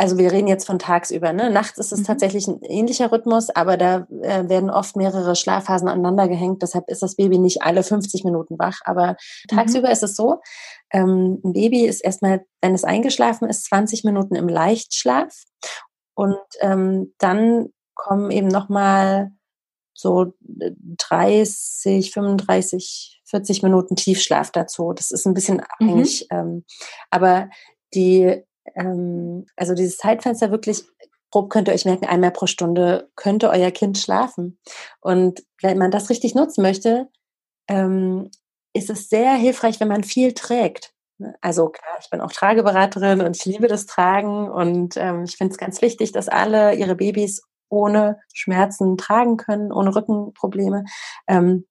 [0.00, 1.34] also wir reden jetzt von tagsüber.
[1.34, 1.50] Ne?
[1.50, 2.04] Nachts ist es mhm.
[2.04, 6.62] tatsächlich ein ähnlicher Rhythmus, aber da äh, werden oft mehrere Schlafphasen aneinander gehängt.
[6.62, 8.78] Deshalb ist das Baby nicht alle 50 Minuten wach.
[8.86, 9.54] Aber mhm.
[9.54, 10.40] tagsüber ist es so,
[10.90, 15.34] ähm, ein Baby ist erstmal, wenn es eingeschlafen ist, 20 Minuten im Leichtschlaf.
[16.14, 19.32] Und ähm, dann kommen eben nochmal
[20.00, 24.92] so 30, 35, 40 Minuten Tiefschlaf dazu.
[24.92, 25.64] Das ist ein bisschen mhm.
[25.68, 26.26] abhängig.
[26.30, 26.38] Mhm.
[26.38, 26.64] Ähm,
[27.10, 27.50] aber
[27.94, 28.42] die
[28.74, 30.84] ähm, also dieses Zeitfenster wirklich
[31.30, 34.58] grob könnt ihr euch merken, einmal pro Stunde könnte euer Kind schlafen.
[35.00, 37.08] Und wenn man das richtig nutzen möchte,
[37.68, 38.30] ähm,
[38.72, 40.92] ist es sehr hilfreich, wenn man viel trägt.
[41.18, 41.34] Ne?
[41.40, 45.52] Also klar, ich bin auch Trageberaterin und ich liebe das Tragen und ähm, ich finde
[45.52, 50.84] es ganz wichtig, dass alle ihre Babys ohne Schmerzen tragen können, ohne Rückenprobleme.
[51.26, 51.66] Ähm,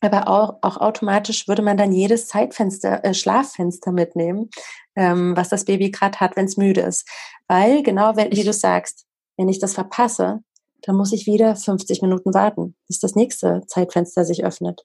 [0.00, 4.50] aber auch, auch automatisch würde man dann jedes Zeitfenster, äh, Schlaffenster mitnehmen,
[4.96, 7.08] ähm, was das Baby gerade hat, wenn es müde ist.
[7.48, 9.06] Weil, genau wenn, wie du sagst,
[9.38, 10.40] wenn ich das verpasse,
[10.82, 14.84] dann muss ich wieder 50 Minuten warten, bis das nächste Zeitfenster sich öffnet.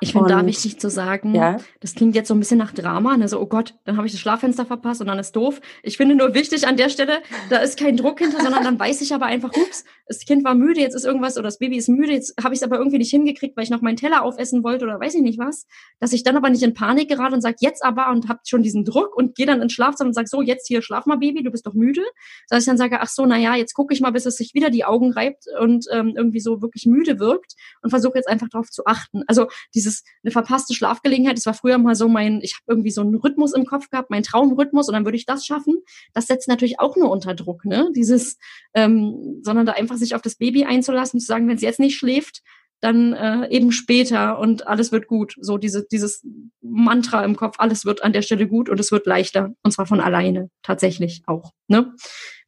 [0.00, 1.58] Ich finde da wichtig zu sagen, ja?
[1.80, 3.28] das klingt jetzt so ein bisschen nach Drama, ne?
[3.28, 5.60] so, oh Gott, dann habe ich das Schlaffenster verpasst und dann ist doof.
[5.82, 7.20] Ich finde nur wichtig an der Stelle,
[7.50, 10.54] da ist kein Druck hinter, sondern dann weiß ich aber einfach, ups, das Kind war
[10.54, 12.98] müde, jetzt ist irgendwas oder das Baby ist müde, jetzt habe ich es aber irgendwie
[12.98, 15.66] nicht hingekriegt, weil ich noch meinen Teller aufessen wollte oder weiß ich nicht was,
[16.00, 18.62] dass ich dann aber nicht in Panik gerate und sage, jetzt aber und habe schon
[18.62, 21.42] diesen Druck und gehe dann ins Schlafzimmer und sage, so, jetzt hier, schlaf mal, Baby,
[21.42, 22.02] du bist doch müde.
[22.48, 24.54] Dass ich dann sage, ach so, na ja, jetzt gucke ich mal, bis es sich
[24.54, 28.48] wieder die Augen reibt und ähm, irgendwie so wirklich müde wirkt und versuche jetzt einfach
[28.48, 29.22] darauf zu achten.
[29.26, 29.48] Also
[29.88, 33.14] dieses, eine verpasste Schlafgelegenheit, das war früher mal so mein, ich habe irgendwie so einen
[33.14, 35.76] Rhythmus im Kopf gehabt, mein Traumrhythmus und dann würde ich das schaffen.
[36.12, 37.90] Das setzt natürlich auch nur unter Druck, ne?
[37.94, 38.38] Dieses,
[38.74, 41.96] ähm, sondern da einfach sich auf das Baby einzulassen, zu sagen, wenn es jetzt nicht
[41.96, 42.42] schläft,
[42.80, 45.34] dann äh, eben später und alles wird gut.
[45.40, 46.24] So diese, dieses
[46.60, 49.52] Mantra im Kopf, alles wird an der Stelle gut und es wird leichter.
[49.62, 51.52] Und zwar von alleine, tatsächlich auch.
[51.66, 51.94] Ne?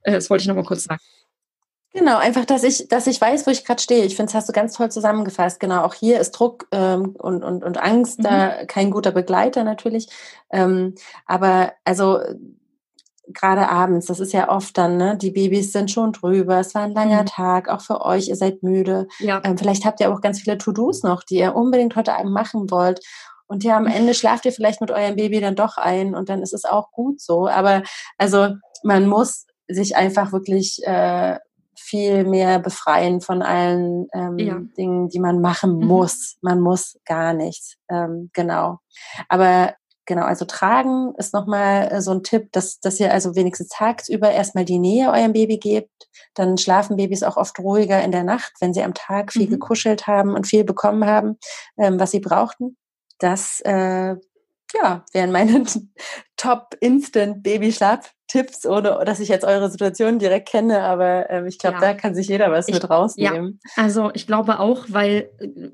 [0.03, 1.01] Äh, das wollte ich nochmal kurz sagen.
[1.93, 4.05] Genau, einfach, dass ich, dass ich weiß, wo ich gerade stehe.
[4.05, 5.59] Ich finde, das hast du ganz toll zusammengefasst.
[5.59, 8.22] Genau, auch hier ist Druck ähm, und, und, und Angst mhm.
[8.24, 10.09] da kein guter Begleiter natürlich.
[10.51, 10.95] Ähm,
[11.26, 12.20] aber also
[13.32, 16.82] gerade abends, das ist ja oft dann, ne, die Babys sind schon drüber, es war
[16.82, 17.26] ein langer mhm.
[17.26, 19.09] Tag, auch für euch, ihr seid müde.
[19.18, 19.41] Ja.
[19.45, 22.70] Ähm, vielleicht habt ihr auch ganz viele To-Dos noch, die ihr unbedingt heute Abend machen
[22.70, 23.01] wollt.
[23.47, 26.41] Und ja, am Ende schlaft ihr vielleicht mit eurem Baby dann doch ein und dann
[26.41, 27.49] ist es auch gut so.
[27.49, 27.82] Aber
[28.16, 31.36] also man muss sich einfach wirklich äh,
[31.91, 34.61] viel mehr befreien von allen ähm, ja.
[34.76, 35.86] Dingen, die man machen mhm.
[35.86, 36.36] muss.
[36.41, 37.76] Man muss gar nichts.
[37.91, 38.78] Ähm, genau.
[39.28, 39.74] Aber
[40.07, 44.32] Genau, also tragen ist nochmal äh, so ein Tipp, dass, dass ihr also wenigstens tagsüber
[44.32, 46.09] erstmal die Nähe eurem Baby gebt.
[46.34, 49.51] Dann schlafen Babys auch oft ruhiger in der Nacht, wenn sie am Tag viel mhm.
[49.51, 51.38] gekuschelt haben und viel bekommen haben,
[51.78, 52.76] ähm, was sie brauchten.
[53.20, 54.16] Das äh,
[54.74, 55.64] ja, wären meine
[56.36, 61.59] Top Instant Babyschlaf Tipps, ohne dass ich jetzt eure Situation direkt kenne, aber ähm, ich
[61.59, 61.81] glaube, ja.
[61.81, 63.59] da kann sich jeder was ich, mit rausnehmen.
[63.76, 63.83] Ja.
[63.83, 65.31] Also ich glaube auch, weil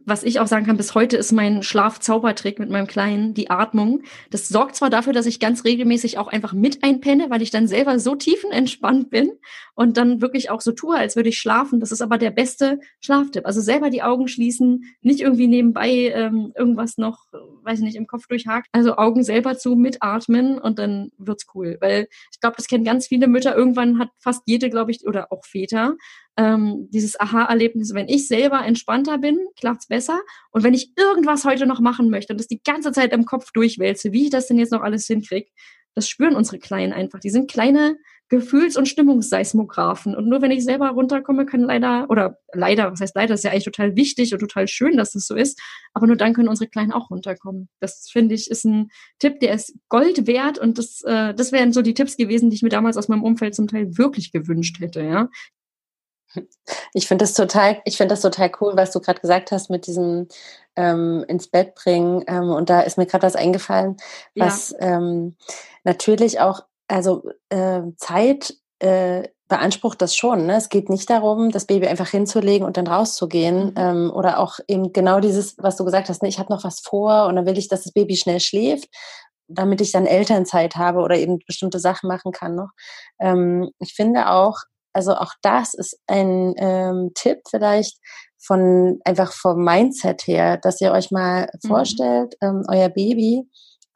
[0.06, 4.04] was ich auch sagen kann, bis heute ist mein Schlafzaubertrick mit meinem Kleinen die Atmung.
[4.30, 7.68] Das sorgt zwar dafür, dass ich ganz regelmäßig auch einfach mit einpenne, weil ich dann
[7.68, 9.32] selber so tiefenentspannt bin
[9.74, 11.80] und dann wirklich auch so tue, als würde ich schlafen.
[11.80, 13.44] Das ist aber der beste Schlaftipp.
[13.44, 17.26] Also selber die Augen schließen, nicht irgendwie nebenbei ähm, irgendwas noch,
[17.64, 18.68] weiß ich nicht, im Kopf durchhakt.
[18.72, 21.76] Also Augen selber zu, mitatmen und dann wird's cool.
[21.80, 23.56] Weil ich glaube, das kennen ganz viele Mütter.
[23.56, 25.96] Irgendwann hat fast jede, glaube ich, oder auch Väter,
[26.36, 30.20] ähm, dieses Aha-Erlebnis, wenn ich selber entspannter bin, klappt's besser.
[30.52, 33.50] Und wenn ich irgendwas heute noch machen möchte und das die ganze Zeit im Kopf
[33.52, 35.50] durchwälze, wie ich das denn jetzt noch alles hinkriege,
[35.94, 37.18] das spüren unsere Kleinen einfach.
[37.18, 37.96] Die sind kleine
[38.28, 40.16] Gefühls- und Stimmungsseismographen.
[40.16, 43.52] Und nur wenn ich selber runterkomme, kann leider, oder leider, was heißt leider, ist ja
[43.52, 45.60] eigentlich total wichtig und total schön, dass das so ist,
[45.94, 47.68] aber nur dann können unsere Kleinen auch runterkommen.
[47.80, 51.72] Das finde ich ist ein Tipp, der ist Gold wert und das, äh, das wären
[51.72, 54.80] so die Tipps gewesen, die ich mir damals aus meinem Umfeld zum Teil wirklich gewünscht
[54.80, 55.28] hätte, ja.
[56.92, 59.86] Ich finde das total, ich finde das total cool, was du gerade gesagt hast mit
[59.86, 60.28] diesem
[60.74, 62.24] ähm, ins Bett bringen.
[62.26, 63.96] Ähm, und da ist mir gerade was eingefallen,
[64.34, 64.96] was ja.
[64.96, 65.36] ähm,
[65.84, 70.46] natürlich auch, also äh, Zeit äh, beansprucht das schon.
[70.46, 70.56] Ne?
[70.56, 73.66] Es geht nicht darum, das Baby einfach hinzulegen und dann rauszugehen.
[73.66, 73.74] Mhm.
[73.76, 76.28] Ähm, oder auch eben genau dieses, was du gesagt hast, ne?
[76.28, 78.88] ich habe noch was vor und dann will ich, dass das Baby schnell schläft,
[79.48, 82.70] damit ich dann Elternzeit habe oder eben bestimmte Sachen machen kann noch.
[83.20, 84.58] Ähm, ich finde auch,
[84.92, 87.98] also auch das ist ein ähm, Tipp vielleicht
[88.38, 91.68] von einfach vom Mindset her, dass ihr euch mal mhm.
[91.68, 93.48] vorstellt, ähm, euer Baby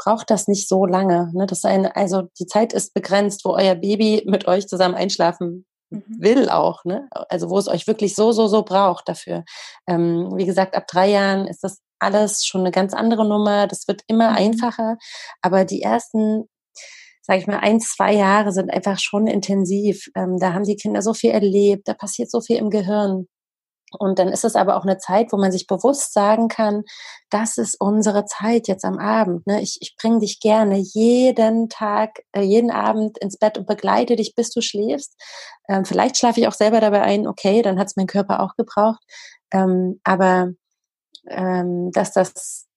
[0.02, 1.30] braucht das nicht so lange.
[1.34, 1.46] Ne?
[1.46, 6.04] Das ein, also die Zeit ist begrenzt, wo euer Baby mit euch zusammen einschlafen mhm.
[6.06, 7.08] will auch, ne?
[7.28, 9.44] Also wo es euch wirklich so, so, so braucht dafür.
[9.86, 13.66] Ähm, wie gesagt, ab drei Jahren ist das alles schon eine ganz andere Nummer.
[13.66, 14.36] Das wird immer mhm.
[14.36, 14.96] einfacher.
[15.42, 16.48] Aber die ersten
[17.22, 20.08] sage ich mal, ein, zwei Jahre sind einfach schon intensiv.
[20.16, 23.26] Ähm, da haben die Kinder so viel erlebt, da passiert so viel im Gehirn.
[23.98, 26.84] Und dann ist es aber auch eine Zeit, wo man sich bewusst sagen kann,
[27.28, 29.46] das ist unsere Zeit jetzt am Abend.
[29.46, 29.60] Ne?
[29.60, 34.34] Ich, ich bringe dich gerne jeden Tag, äh, jeden Abend ins Bett und begleite dich,
[34.34, 35.20] bis du schläfst.
[35.68, 38.54] Ähm, vielleicht schlafe ich auch selber dabei ein, okay, dann hat es mein Körper auch
[38.56, 39.02] gebraucht.
[39.52, 40.50] Ähm, aber
[41.28, 42.69] ähm, dass das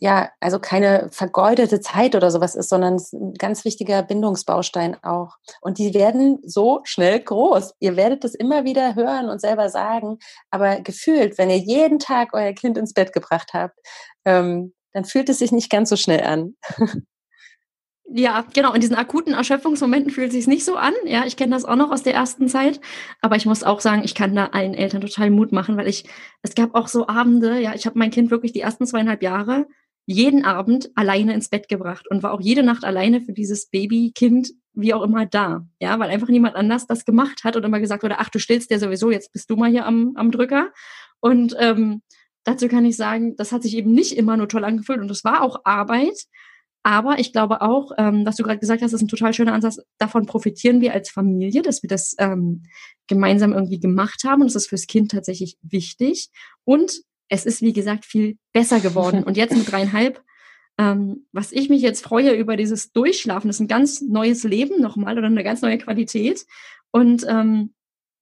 [0.00, 5.36] ja, also keine vergeudete Zeit oder sowas ist, sondern ist ein ganz wichtiger Bindungsbaustein auch.
[5.62, 7.74] Und die werden so schnell groß.
[7.80, 10.18] Ihr werdet es immer wieder hören und selber sagen,
[10.50, 13.78] aber gefühlt, wenn ihr jeden Tag euer Kind ins Bett gebracht habt,
[14.26, 16.56] ähm, dann fühlt es sich nicht ganz so schnell an.
[18.08, 18.72] Ja, genau.
[18.72, 20.94] In diesen akuten Erschöpfungsmomenten fühlt es sich nicht so an.
[21.06, 22.80] Ja, ich kenne das auch noch aus der ersten Zeit.
[23.20, 26.04] Aber ich muss auch sagen, ich kann da allen Eltern total Mut machen, weil ich,
[26.42, 29.66] es gab auch so Abende, ja, ich habe mein Kind wirklich die ersten zweieinhalb Jahre
[30.06, 34.52] jeden Abend alleine ins Bett gebracht und war auch jede Nacht alleine für dieses Babykind,
[34.72, 35.66] wie auch immer, da.
[35.80, 38.70] Ja, weil einfach niemand anders das gemacht hat und immer gesagt wurde, ach, du stillst
[38.70, 40.70] der sowieso, jetzt bist du mal hier am, am Drücker.
[41.18, 42.02] Und ähm,
[42.44, 45.24] dazu kann ich sagen, das hat sich eben nicht immer nur toll angefühlt und es
[45.24, 46.26] war auch Arbeit.
[46.84, 49.80] Aber ich glaube auch, ähm, was du gerade gesagt hast, ist ein total schöner Ansatz.
[49.98, 52.62] Davon profitieren wir als Familie, dass wir das ähm,
[53.08, 54.42] gemeinsam irgendwie gemacht haben.
[54.42, 56.28] Und das ist fürs Kind tatsächlich wichtig.
[56.62, 59.24] Und es ist, wie gesagt, viel besser geworden.
[59.24, 60.22] Und jetzt mit dreieinhalb,
[60.78, 64.80] ähm, was ich mich jetzt freue über dieses Durchschlafen, das ist ein ganz neues Leben
[64.80, 66.46] nochmal oder eine ganz neue Qualität.
[66.90, 67.74] Und ähm,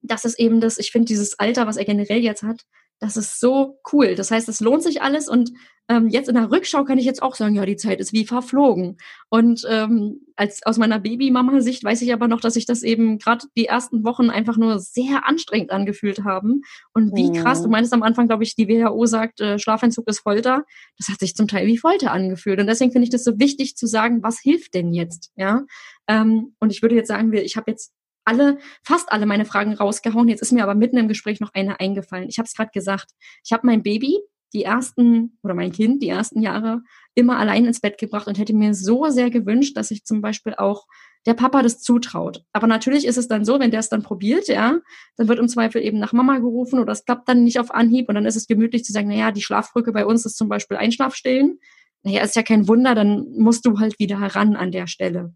[0.03, 2.65] das ist eben das, ich finde dieses Alter, was er generell jetzt hat,
[3.01, 4.15] das ist so cool.
[4.15, 5.53] Das heißt, es lohnt sich alles und
[5.89, 8.25] ähm, jetzt in der Rückschau kann ich jetzt auch sagen, ja, die Zeit ist wie
[8.25, 8.97] verflogen.
[9.29, 13.47] Und ähm, als aus meiner Babymama-Sicht weiß ich aber noch, dass sich das eben gerade
[13.57, 16.63] die ersten Wochen einfach nur sehr anstrengend angefühlt haben.
[16.95, 17.73] Und wie krass, du mhm.
[17.73, 20.65] meinst am Anfang, glaube ich, die WHO sagt, äh, Schlafentzug ist Folter.
[20.97, 22.59] Das hat sich zum Teil wie Folter angefühlt.
[22.61, 25.33] Und deswegen finde ich das so wichtig zu sagen, was hilft denn jetzt?
[25.37, 25.65] Ja.
[26.09, 27.93] Ähm, und ich würde jetzt sagen, ich habe jetzt
[28.25, 30.29] alle, fast alle meine Fragen rausgehauen.
[30.29, 32.29] Jetzt ist mir aber mitten im Gespräch noch eine eingefallen.
[32.29, 33.11] Ich habe es gerade gesagt.
[33.45, 34.19] Ich habe mein Baby
[34.55, 36.83] die ersten oder mein Kind die ersten Jahre
[37.15, 40.55] immer allein ins Bett gebracht und hätte mir so sehr gewünscht, dass ich zum Beispiel
[40.55, 40.87] auch
[41.27, 42.45] der Papa das zutraut.
[42.53, 44.79] Aber natürlich ist es dann so, wenn der es dann probiert, ja,
[45.17, 48.09] dann wird im Zweifel eben nach Mama gerufen oder es klappt dann nicht auf Anhieb
[48.09, 50.77] und dann ist es gemütlich zu sagen, naja, die Schlafbrücke bei uns ist zum Beispiel
[50.77, 51.59] Einschlafstillen.
[52.03, 55.35] Naja, ist ja kein Wunder, dann musst du halt wieder heran an der Stelle.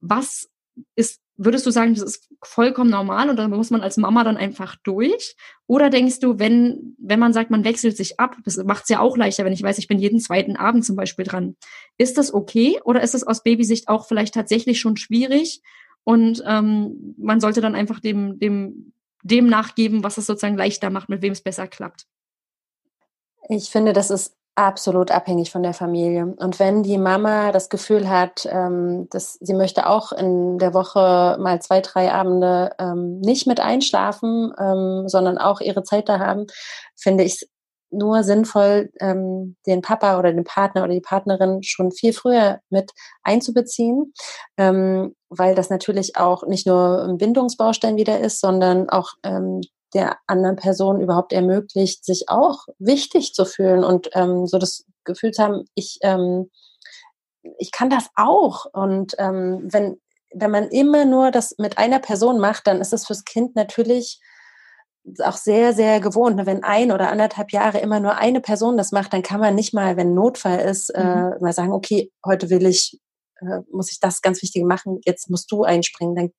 [0.00, 0.48] Was
[0.96, 4.36] ist würdest du sagen, das ist vollkommen normal und da muss man als Mama dann
[4.36, 5.36] einfach durch?
[5.66, 8.98] Oder denkst du, wenn, wenn man sagt, man wechselt sich ab, das macht es ja
[8.98, 11.56] auch leichter, wenn ich weiß, ich bin jeden zweiten Abend zum Beispiel dran.
[11.96, 15.62] Ist das okay oder ist es aus Babysicht auch vielleicht tatsächlich schon schwierig
[16.02, 21.08] und ähm, man sollte dann einfach dem, dem, dem nachgeben, was es sozusagen leichter macht,
[21.08, 22.06] mit wem es besser klappt?
[23.48, 26.34] Ich finde, das ist absolut abhängig von der Familie.
[26.36, 31.38] Und wenn die Mama das Gefühl hat, ähm, dass sie möchte auch in der Woche
[31.40, 36.46] mal zwei, drei Abende ähm, nicht mit einschlafen, ähm, sondern auch ihre Zeit da haben,
[36.96, 37.48] finde ich es
[37.90, 42.92] nur sinnvoll, den Papa oder den Partner oder die Partnerin schon viel früher mit
[43.22, 44.12] einzubeziehen,
[44.58, 49.14] weil das natürlich auch nicht nur ein Bindungsbaustein wieder ist, sondern auch
[49.94, 55.30] der anderen Person überhaupt ermöglicht, sich auch wichtig zu fühlen und ähm, so das Gefühl
[55.32, 56.50] zu haben, ich, ähm,
[57.58, 58.66] ich kann das auch.
[58.72, 60.00] Und ähm, wenn,
[60.32, 64.20] wenn man immer nur das mit einer Person macht, dann ist es fürs Kind natürlich
[65.22, 66.44] auch sehr, sehr gewohnt.
[66.44, 69.72] Wenn ein oder anderthalb Jahre immer nur eine Person das macht, dann kann man nicht
[69.72, 71.32] mal, wenn Notfall ist, äh, mhm.
[71.32, 73.00] äh, mal sagen, okay, heute will ich,
[73.40, 76.14] äh, muss ich das ganz Wichtige machen, jetzt musst du einspringen.
[76.14, 76.30] Dann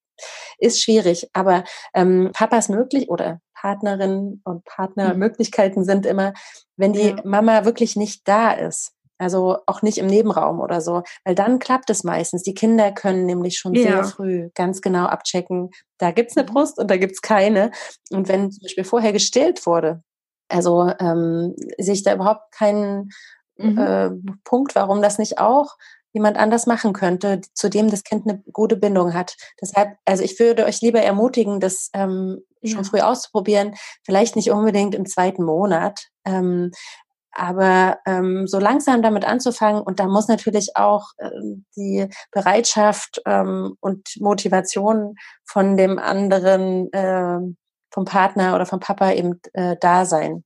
[0.58, 1.30] ist schwierig.
[1.34, 1.64] Aber
[1.94, 5.86] ähm, Papas möglich oder Partnerinnen und Partnermöglichkeiten mhm.
[5.86, 6.34] sind immer,
[6.78, 7.22] wenn die ja.
[7.24, 8.94] Mama wirklich nicht da ist.
[9.18, 12.44] Also auch nicht im Nebenraum oder so, weil dann klappt es meistens.
[12.44, 13.82] Die Kinder können nämlich schon ja.
[13.82, 16.54] sehr früh ganz genau abchecken, da gibt's eine mhm.
[16.54, 17.72] Brust und da gibt's keine.
[18.12, 20.02] Und wenn zum Beispiel vorher gestillt wurde,
[20.48, 23.10] also ähm, sehe ich da überhaupt keinen
[23.58, 23.78] mhm.
[23.78, 24.10] äh,
[24.46, 25.76] Punkt, warum das nicht auch
[26.14, 29.36] jemand anders machen könnte, zu dem das Kind eine gute Bindung hat.
[29.62, 32.76] Deshalb, also ich würde euch lieber ermutigen, das ähm, ja.
[32.76, 36.72] schon früh auszuprobieren, vielleicht nicht unbedingt im zweiten Monat, ähm,
[37.32, 43.76] aber ähm, so langsam damit anzufangen und da muss natürlich auch ähm, die Bereitschaft ähm,
[43.80, 47.40] und Motivation von dem anderen, äh,
[47.92, 50.44] vom Partner oder vom Papa eben äh, da sein.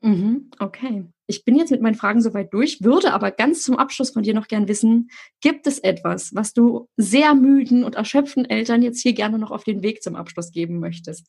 [0.00, 1.06] Mhm, okay.
[1.26, 4.32] Ich bin jetzt mit meinen Fragen soweit durch, würde aber ganz zum Abschluss von dir
[4.32, 9.12] noch gern wissen, gibt es etwas, was du sehr müden und erschöpften Eltern jetzt hier
[9.12, 11.26] gerne noch auf den Weg zum Abschluss geben möchtest?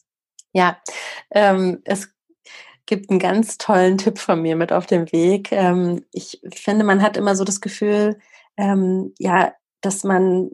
[0.53, 0.79] Ja,
[1.31, 2.13] ähm, es
[2.85, 5.51] gibt einen ganz tollen Tipp von mir mit auf dem Weg.
[5.51, 8.19] Ähm, ich finde, man hat immer so das Gefühl,
[8.57, 10.51] ähm, ja, dass man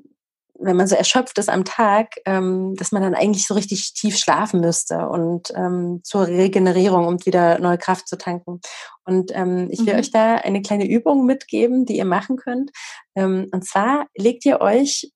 [0.60, 4.18] wenn man so erschöpft ist am Tag, ähm, dass man dann eigentlich so richtig tief
[4.18, 8.62] schlafen müsste und ähm, zur Regenerierung, um wieder neue Kraft zu tanken.
[9.06, 10.00] Und ähm, ich will mhm.
[10.00, 12.72] euch da eine kleine Übung mitgeben, die ihr machen könnt.
[13.16, 15.12] Ähm, und zwar legt ihr euch,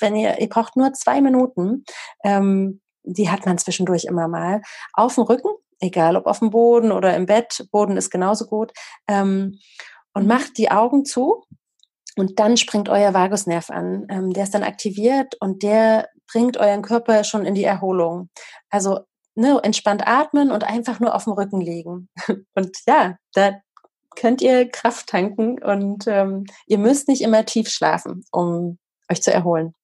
[0.00, 1.84] wenn ihr, ihr braucht nur zwei Minuten,
[2.24, 6.92] ähm, die hat man zwischendurch immer mal, auf dem Rücken, egal ob auf dem Boden
[6.92, 8.72] oder im Bett, Boden ist genauso gut,
[9.08, 9.58] ähm,
[10.14, 10.28] und mhm.
[10.28, 11.44] macht die Augen zu
[12.16, 14.06] und dann springt euer Vagusnerv an.
[14.08, 18.30] Ähm, der ist dann aktiviert und der bringt euren Körper schon in die Erholung.
[18.70, 19.00] Also
[19.34, 22.08] ne, entspannt atmen und einfach nur auf dem Rücken liegen.
[22.54, 23.52] Und ja, da
[24.16, 28.78] könnt ihr Kraft tanken und ähm, ihr müsst nicht immer tief schlafen, um
[29.10, 29.74] euch zu erholen.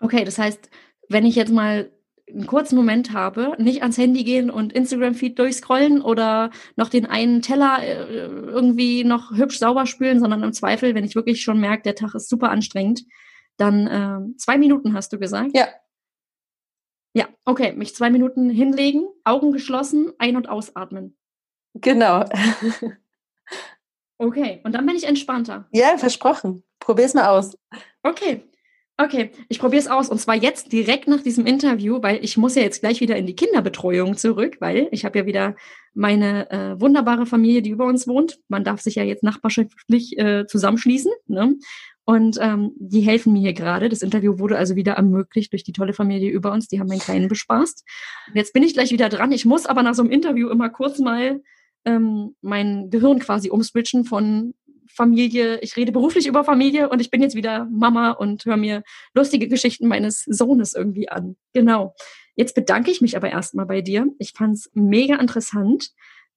[0.00, 0.68] Okay, das heißt,
[1.08, 1.90] wenn ich jetzt mal
[2.28, 7.42] einen kurzen Moment habe, nicht ans Handy gehen und Instagram-Feed durchscrollen oder noch den einen
[7.42, 11.82] Teller äh, irgendwie noch hübsch sauber spülen, sondern im Zweifel, wenn ich wirklich schon merke,
[11.82, 13.04] der Tag ist super anstrengend,
[13.56, 15.50] dann äh, zwei Minuten hast du gesagt?
[15.54, 15.68] Ja.
[17.16, 21.16] Ja, okay, mich zwei Minuten hinlegen, Augen geschlossen, ein- und ausatmen.
[21.74, 22.24] Genau.
[24.18, 25.68] okay, und dann bin ich entspannter.
[25.72, 26.64] Ja, versprochen.
[26.80, 27.56] Probier's mal aus.
[28.02, 28.42] Okay,
[28.96, 32.54] Okay, ich probiere es aus und zwar jetzt direkt nach diesem Interview, weil ich muss
[32.54, 35.56] ja jetzt gleich wieder in die Kinderbetreuung zurück, weil ich habe ja wieder
[35.94, 38.38] meine äh, wunderbare Familie, die über uns wohnt.
[38.46, 41.10] Man darf sich ja jetzt nachbarschaftlich äh, zusammenschließen.
[41.26, 41.56] Ne?
[42.04, 43.88] Und ähm, die helfen mir hier gerade.
[43.88, 46.68] Das Interview wurde also wieder ermöglicht durch die tolle Familie über uns.
[46.68, 47.84] Die haben meinen Kleinen bespaßt.
[48.34, 49.32] Jetzt bin ich gleich wieder dran.
[49.32, 51.40] Ich muss aber nach so einem Interview immer kurz mal
[51.84, 54.54] ähm, mein Gehirn quasi umswitchen von
[54.88, 58.82] Familie, ich rede beruflich über Familie und ich bin jetzt wieder Mama und höre mir
[59.14, 61.36] lustige Geschichten meines Sohnes irgendwie an.
[61.52, 61.94] Genau.
[62.36, 64.06] Jetzt bedanke ich mich aber erstmal bei dir.
[64.18, 65.90] Ich fand es mega interessant.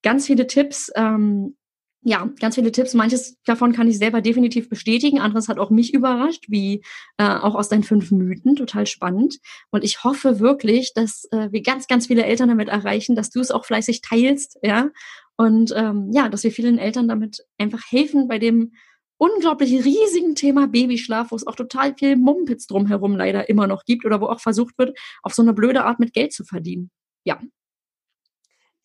[0.03, 0.91] Ganz viele Tipps.
[0.95, 1.55] Ähm,
[2.03, 2.93] ja, ganz viele Tipps.
[2.93, 5.19] Manches davon kann ich selber definitiv bestätigen.
[5.19, 6.83] Anderes hat auch mich überrascht, wie
[7.17, 8.55] äh, auch aus deinen fünf Mythen.
[8.55, 9.39] Total spannend.
[9.71, 13.41] Und ich hoffe wirklich, dass äh, wir ganz, ganz viele Eltern damit erreichen, dass du
[13.41, 14.89] es auch fleißig teilst, ja,
[15.38, 18.73] und ähm, ja, dass wir vielen Eltern damit einfach helfen bei dem
[19.17, 24.05] unglaublich riesigen Thema Babyschlaf, wo es auch total viel Mumpitz drumherum leider immer noch gibt
[24.05, 26.91] oder wo auch versucht wird, auf so eine blöde Art mit Geld zu verdienen.
[27.23, 27.39] Ja.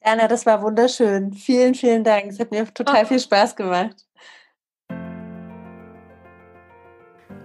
[0.02, 1.32] Anna, das war wunderschön.
[1.32, 2.26] Vielen, vielen Dank.
[2.26, 4.04] Es hat mir total viel Spaß gemacht.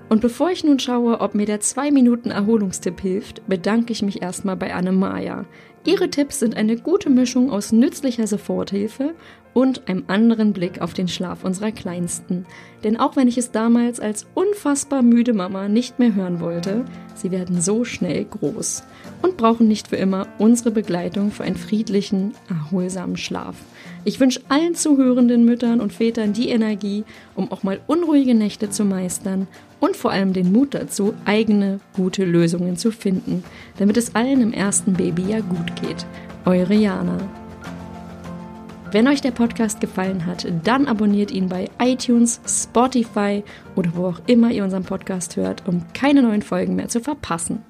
[0.09, 4.21] Und bevor ich nun schaue, ob mir der 2 Minuten Erholungstipp hilft, bedanke ich mich
[4.21, 5.45] erstmal bei Anne Maja.
[5.85, 9.13] Ihre Tipps sind eine gute Mischung aus nützlicher Soforthilfe
[9.53, 12.45] und einem anderen Blick auf den Schlaf unserer Kleinsten.
[12.83, 16.85] Denn auch wenn ich es damals als unfassbar müde Mama nicht mehr hören wollte,
[17.15, 18.83] sie werden so schnell groß
[19.21, 23.55] und brauchen nicht für immer unsere Begleitung für einen friedlichen, erholsamen Schlaf.
[24.07, 27.03] Ich wünsche allen zuhörenden Müttern und Vätern die Energie,
[27.35, 29.49] um auch mal unruhige Nächte zu meistern
[29.81, 33.43] und vor allem den Mut dazu, eigene gute Lösungen zu finden,
[33.77, 36.05] damit es allen im ersten Baby ja gut geht.
[36.45, 37.17] Eure Jana.
[38.93, 43.43] Wenn euch der Podcast gefallen hat, dann abonniert ihn bei iTunes, Spotify
[43.75, 47.61] oder wo auch immer ihr unseren Podcast hört, um keine neuen Folgen mehr zu verpassen.